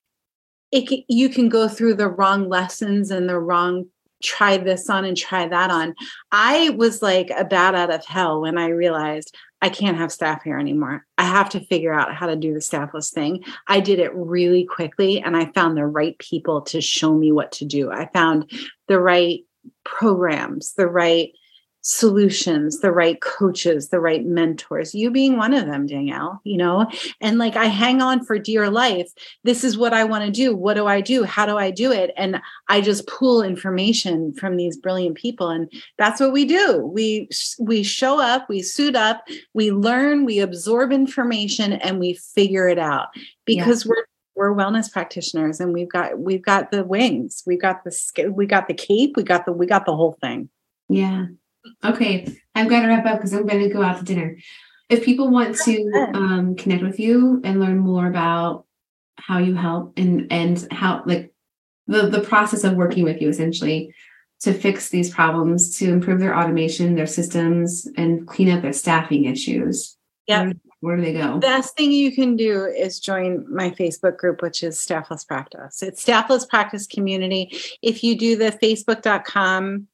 it 0.71 0.88
can, 0.88 1.03
you 1.08 1.29
can 1.29 1.49
go 1.49 1.67
through 1.67 1.95
the 1.95 2.10
wrong 2.10 2.49
lessons 2.49 3.12
and 3.12 3.29
the 3.29 3.39
wrong 3.39 3.86
try 4.23 4.58
this 4.58 4.89
on 4.89 5.06
and 5.06 5.17
try 5.17 5.47
that 5.47 5.69
on. 5.69 5.93
I 6.32 6.71
was 6.71 7.01
like 7.01 7.29
a 7.29 7.43
bat 7.43 7.75
out 7.75 7.93
of 7.93 8.06
hell 8.06 8.41
when 8.41 8.58
I 8.58 8.69
realized 8.69 9.36
I 9.63 9.69
can't 9.69 9.95
have 9.95 10.12
staff 10.12 10.43
here 10.43 10.60
anymore. 10.60 11.06
I 11.17 11.23
have 11.23 11.49
to 11.52 11.62
figure 11.62 11.93
out 11.93 12.13
how 12.13 12.28
to 12.28 12.36
do 12.36 12.54
the 12.54 12.60
staffless 12.60 13.12
thing. 13.12 13.45
I 13.65 13.80
did 13.80 13.97
it 13.97 14.13
really 14.13 14.65
quickly 14.65 15.21
and 15.21 15.38
I 15.38 15.54
found 15.54 15.78
the 15.78 15.86
right 15.86 16.17
people 16.19 16.63
to 16.63 16.82
show 16.82 17.15
me 17.15 17.32
what 17.32 17.54
to 17.54 17.65
do. 17.65 17.89
I 17.89 18.10
found 18.13 18.52
the 18.89 18.99
right 18.99 19.39
programs, 19.86 20.73
the 20.73 20.88
right 20.88 21.32
solutions, 21.84 22.80
the 22.80 22.91
right 22.91 23.19
coaches, 23.19 23.89
the 23.89 24.00
right 24.00 24.26
mentors, 24.26 24.96
you 24.96 25.12
being 25.12 25.38
one 25.38 25.54
of 25.54 25.65
them, 25.65 25.86
Danielle, 25.86 26.41
you 26.46 26.58
know, 26.58 26.89
and 27.19 27.38
like 27.38 27.58
I 27.58 27.65
hang 27.65 28.02
on 28.02 28.24
for 28.24 28.39
dear 28.39 28.69
life. 28.69 29.12
This 29.43 29.65
is 29.65 29.78
what 29.78 29.93
I 29.93 30.06
want 30.06 30.24
to 30.24 30.32
do. 30.32 30.56
What 30.56 30.76
do 30.76 30.88
I 30.88 31.02
do? 31.02 31.26
How 31.26 31.46
do 31.46 31.58
I 31.58 31.72
do 31.72 31.91
it? 31.91 32.12
And 32.15 32.41
I 32.69 32.80
just 32.80 33.06
pull 33.08 33.43
information 33.43 34.34
from 34.34 34.56
these 34.56 34.78
brilliant 34.78 35.17
people. 35.17 35.50
And 35.50 35.69
that's 35.98 36.22
what 36.22 36.32
we 36.32 36.46
do. 36.46 36.86
We, 36.86 37.28
we 37.60 37.84
show 37.84 38.19
up, 38.19 38.48
we 38.48 38.62
suit 38.62 38.96
up, 38.96 39.28
we 39.54 39.72
learn, 39.72 40.24
we 40.24 40.39
absorb 40.39 40.93
information 40.93 41.74
and 41.74 42.00
we 42.00 42.13
figure 42.13 42.69
it 42.69 42.80
out 42.80 43.08
because 43.46 43.86
yeah. 43.86 43.89
we're 43.89 44.06
we're 44.36 44.56
wellness 44.56 44.91
practitioners 44.91 45.60
and 45.60 45.74
we've 45.74 45.91
got 45.91 46.17
we've 46.17 46.41
got 46.41 46.72
the 46.72 46.84
wings 46.84 47.43
we've 47.46 47.62
got 47.62 47.84
the 47.84 48.34
we 48.36 48.48
got 48.48 48.67
the 48.67 48.74
cape 48.74 49.15
we 49.15 49.22
got 49.22 49.46
the 49.46 49.52
we 49.52 49.67
got 49.67 49.86
the 49.86 49.96
whole 49.96 50.17
thing 50.22 50.50
yeah 50.89 51.26
Okay, 51.84 52.28
I'm 52.56 52.67
going 52.67 52.82
to 52.84 52.88
wrap 52.88 53.06
up 53.06 53.17
because 53.17 53.34
I'm 53.34 53.45
going 53.45 53.62
to 53.62 53.73
go 53.73 53.82
out 53.82 53.97
to 53.99 54.04
dinner. 54.04 54.38
If 54.89 55.04
people 55.04 55.30
want 55.30 55.58
to 55.60 56.10
um, 56.13 56.56
connect 56.56 56.84
with 56.84 56.99
you 56.99 57.41
and 57.43 57.60
learn 57.60 57.80
more 57.80 58.08
about 58.08 58.65
how 59.15 59.38
you 59.38 59.56
help 59.56 59.93
and 59.97 60.32
and 60.32 60.67
how 60.71 61.04
like 61.06 61.34
the 61.88 62.08
the 62.08 62.21
process 62.21 62.63
of 62.63 62.73
working 62.73 63.04
with 63.04 63.21
you 63.21 63.30
essentially 63.30 63.93
to 64.41 64.54
fix 64.54 64.89
these 64.89 65.10
problems, 65.10 65.78
to 65.78 65.89
improve 65.89 66.19
their 66.19 66.38
automation, 66.38 66.95
their 66.95 67.08
systems, 67.08 67.88
and 67.95 68.28
clean 68.28 68.49
up 68.49 68.62
their 68.62 68.73
staffing 68.73 69.23
issues. 69.23 69.97
Yeah. 70.28 70.43
Where, 70.43 70.54
where, 70.82 70.97
do 70.97 71.02
they 71.02 71.13
go? 71.13 71.39
Best 71.39 71.78
thing 71.78 71.93
you 71.93 72.13
can 72.13 72.36
do 72.36 72.65
is 72.65 72.99
join 72.99 73.45
my 73.49 73.69
Facebook 73.69 74.17
group, 74.17 74.41
which 74.41 74.62
is 74.62 74.78
Staffless 74.78 75.23
Practice. 75.23 75.82
It's 75.82 76.02
Staffless 76.02 76.45
Practice 76.45 76.88
Community. 76.88 77.58
If 77.82 78.04
you 78.04 78.17
do 78.17 78.36
the 78.36 78.52
facebook.com 78.52 79.88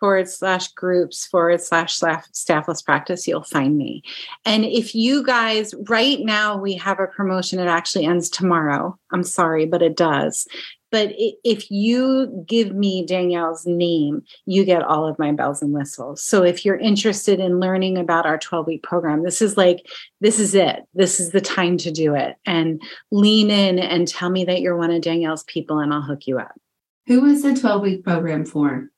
forward 0.00 0.28
slash 0.28 0.68
groups 0.72 1.26
forward 1.26 1.60
slash 1.60 2.00
staffless 2.32 2.82
practice, 2.82 3.26
you'll 3.26 3.42
find 3.42 3.76
me. 3.76 4.02
And 4.44 4.64
if 4.64 4.94
you 4.94 5.24
guys, 5.24 5.74
right 5.88 6.20
now, 6.20 6.56
we 6.56 6.74
have 6.74 7.00
a 7.00 7.06
promotion. 7.06 7.58
It 7.58 7.66
actually 7.66 8.06
ends 8.06 8.28
tomorrow. 8.28 8.98
I'm 9.12 9.24
sorry, 9.24 9.66
but 9.66 9.82
it 9.82 9.96
does. 9.96 10.46
But 10.90 11.12
if 11.18 11.70
you 11.70 12.44
give 12.46 12.74
me 12.74 13.04
Danielle's 13.04 13.66
name, 13.66 14.22
you 14.46 14.64
get 14.64 14.82
all 14.82 15.06
of 15.06 15.18
my 15.18 15.32
bells 15.32 15.60
and 15.60 15.72
whistles. 15.72 16.22
So 16.22 16.42
if 16.42 16.64
you're 16.64 16.78
interested 16.78 17.40
in 17.40 17.60
learning 17.60 17.98
about 17.98 18.26
our 18.26 18.38
12 18.38 18.66
week 18.66 18.82
program, 18.82 19.22
this 19.22 19.42
is 19.42 19.56
like, 19.56 19.86
this 20.20 20.40
is 20.40 20.54
it. 20.54 20.84
This 20.94 21.20
is 21.20 21.30
the 21.30 21.40
time 21.40 21.76
to 21.78 21.90
do 21.90 22.14
it. 22.14 22.36
And 22.46 22.80
lean 23.10 23.50
in 23.50 23.78
and 23.78 24.08
tell 24.08 24.30
me 24.30 24.44
that 24.44 24.60
you're 24.60 24.76
one 24.76 24.90
of 24.90 25.02
Danielle's 25.02 25.44
people, 25.44 25.78
and 25.78 25.92
I'll 25.92 26.02
hook 26.02 26.26
you 26.26 26.38
up. 26.38 26.58
Who 27.06 27.24
is 27.26 27.42
the 27.42 27.54
12 27.54 27.82
week 27.82 28.04
program 28.04 28.44
for? 28.44 28.90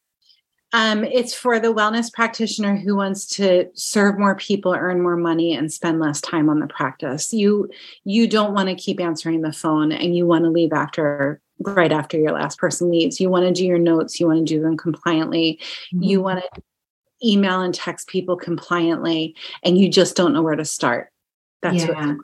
Um, 0.72 1.02
it's 1.04 1.34
for 1.34 1.58
the 1.58 1.74
wellness 1.74 2.12
practitioner 2.12 2.76
who 2.76 2.94
wants 2.94 3.26
to 3.36 3.68
serve 3.74 4.18
more 4.18 4.36
people, 4.36 4.72
earn 4.72 5.02
more 5.02 5.16
money, 5.16 5.54
and 5.54 5.72
spend 5.72 5.98
less 5.98 6.20
time 6.20 6.48
on 6.48 6.60
the 6.60 6.68
practice. 6.68 7.32
You 7.32 7.68
you 8.04 8.28
don't 8.28 8.54
want 8.54 8.68
to 8.68 8.74
keep 8.74 9.00
answering 9.00 9.42
the 9.42 9.52
phone, 9.52 9.90
and 9.90 10.16
you 10.16 10.26
want 10.26 10.44
to 10.44 10.50
leave 10.50 10.72
after 10.72 11.40
right 11.58 11.92
after 11.92 12.18
your 12.18 12.32
last 12.32 12.58
person 12.58 12.90
leaves. 12.90 13.20
You 13.20 13.28
want 13.30 13.46
to 13.46 13.52
do 13.52 13.66
your 13.66 13.78
notes. 13.78 14.20
You 14.20 14.28
want 14.28 14.38
to 14.38 14.44
do 14.44 14.62
them 14.62 14.76
compliantly. 14.76 15.58
Mm-hmm. 15.92 16.02
You 16.04 16.20
want 16.22 16.42
to 16.42 16.62
email 17.22 17.60
and 17.60 17.74
text 17.74 18.08
people 18.08 18.36
compliantly, 18.36 19.34
and 19.64 19.76
you 19.76 19.88
just 19.88 20.16
don't 20.16 20.32
know 20.32 20.42
where 20.42 20.56
to 20.56 20.64
start. 20.64 21.10
That's 21.62 21.84
yeah. 21.84 22.06
what. 22.06 22.16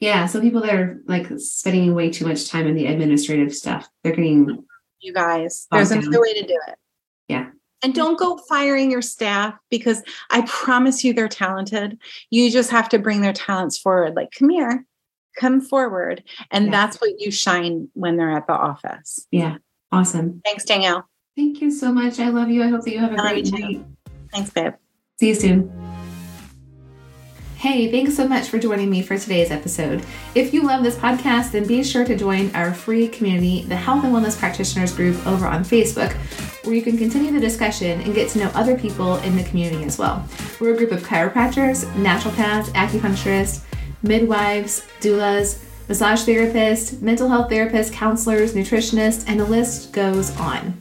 Yeah. 0.00 0.26
So 0.26 0.40
people 0.40 0.60
that 0.62 0.74
are 0.74 1.00
like 1.06 1.26
spending 1.38 1.94
way 1.94 2.10
too 2.10 2.26
much 2.26 2.48
time 2.48 2.66
in 2.66 2.74
the 2.74 2.86
administrative 2.86 3.54
stuff, 3.54 3.88
they're 4.02 4.14
getting. 4.14 4.64
You 5.00 5.12
guys, 5.12 5.66
there's 5.70 5.90
another 5.90 6.20
way 6.20 6.32
to 6.34 6.46
do 6.46 6.58
it. 6.68 6.74
Yeah. 7.28 7.50
And 7.84 7.92
mm-hmm. 7.92 8.02
don't 8.02 8.18
go 8.18 8.38
firing 8.48 8.90
your 8.90 9.02
staff 9.02 9.54
because 9.70 10.02
I 10.30 10.40
promise 10.46 11.04
you 11.04 11.12
they're 11.12 11.28
talented. 11.28 11.98
You 12.30 12.50
just 12.50 12.70
have 12.70 12.88
to 12.88 12.98
bring 12.98 13.20
their 13.20 13.34
talents 13.34 13.76
forward. 13.76 14.14
Like, 14.16 14.30
come 14.30 14.48
here, 14.48 14.86
come 15.38 15.60
forward. 15.60 16.24
And 16.50 16.66
yeah. 16.66 16.70
that's 16.70 16.96
what 17.00 17.20
you 17.20 17.30
shine 17.30 17.88
when 17.92 18.16
they're 18.16 18.34
at 18.34 18.46
the 18.46 18.54
office. 18.54 19.26
Yeah. 19.30 19.58
Awesome. 19.92 20.40
Thanks, 20.46 20.64
Danielle. 20.64 21.06
Thank 21.36 21.60
you 21.60 21.70
so 21.70 21.92
much. 21.92 22.18
I 22.18 22.30
love 22.30 22.48
you. 22.48 22.62
I 22.62 22.68
hope 22.68 22.84
that 22.84 22.90
you 22.90 23.00
have 23.00 23.12
a 23.12 23.16
great 23.16 23.52
night. 23.52 23.84
Thanks, 24.32 24.50
babe. 24.50 24.72
See 25.20 25.28
you 25.28 25.34
soon. 25.34 26.03
Hey, 27.64 27.90
thanks 27.90 28.14
so 28.14 28.28
much 28.28 28.48
for 28.50 28.58
joining 28.58 28.90
me 28.90 29.00
for 29.00 29.16
today's 29.16 29.50
episode. 29.50 30.04
If 30.34 30.52
you 30.52 30.64
love 30.64 30.82
this 30.82 30.96
podcast, 30.96 31.52
then 31.52 31.66
be 31.66 31.82
sure 31.82 32.04
to 32.04 32.14
join 32.14 32.54
our 32.54 32.74
free 32.74 33.08
community, 33.08 33.62
the 33.62 33.74
Health 33.74 34.04
and 34.04 34.12
Wellness 34.12 34.38
Practitioners 34.38 34.92
Group, 34.92 35.26
over 35.26 35.46
on 35.46 35.64
Facebook, 35.64 36.12
where 36.66 36.74
you 36.74 36.82
can 36.82 36.98
continue 36.98 37.32
the 37.32 37.40
discussion 37.40 38.02
and 38.02 38.14
get 38.14 38.28
to 38.32 38.38
know 38.38 38.50
other 38.52 38.76
people 38.76 39.16
in 39.20 39.34
the 39.34 39.44
community 39.44 39.82
as 39.84 39.96
well. 39.96 40.28
We're 40.60 40.74
a 40.74 40.76
group 40.76 40.92
of 40.92 41.04
chiropractors, 41.04 41.86
naturopaths, 41.94 42.66
acupuncturists, 42.74 43.62
midwives, 44.02 44.86
doulas, 45.00 45.64
massage 45.88 46.20
therapists, 46.24 47.00
mental 47.00 47.30
health 47.30 47.50
therapists, 47.50 47.90
counselors, 47.90 48.52
nutritionists, 48.52 49.24
and 49.26 49.40
the 49.40 49.46
list 49.46 49.90
goes 49.90 50.38
on. 50.38 50.78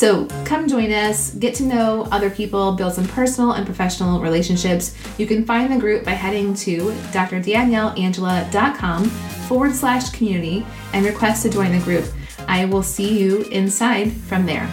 So 0.00 0.24
come 0.46 0.66
join 0.66 0.90
us, 0.92 1.34
get 1.34 1.54
to 1.56 1.62
know 1.62 2.08
other 2.10 2.30
people, 2.30 2.72
build 2.72 2.94
some 2.94 3.06
personal 3.08 3.52
and 3.52 3.66
professional 3.66 4.18
relationships. 4.18 4.96
You 5.18 5.26
can 5.26 5.44
find 5.44 5.70
the 5.70 5.76
group 5.76 6.06
by 6.06 6.12
heading 6.12 6.54
to 6.54 6.90
drdanielleangela.com 7.12 9.04
forward 9.04 9.74
slash 9.74 10.08
community 10.08 10.64
and 10.94 11.04
request 11.04 11.42
to 11.42 11.50
join 11.50 11.72
the 11.72 11.84
group. 11.84 12.06
I 12.48 12.64
will 12.64 12.82
see 12.82 13.18
you 13.18 13.42
inside 13.50 14.10
from 14.10 14.46
there. 14.46 14.66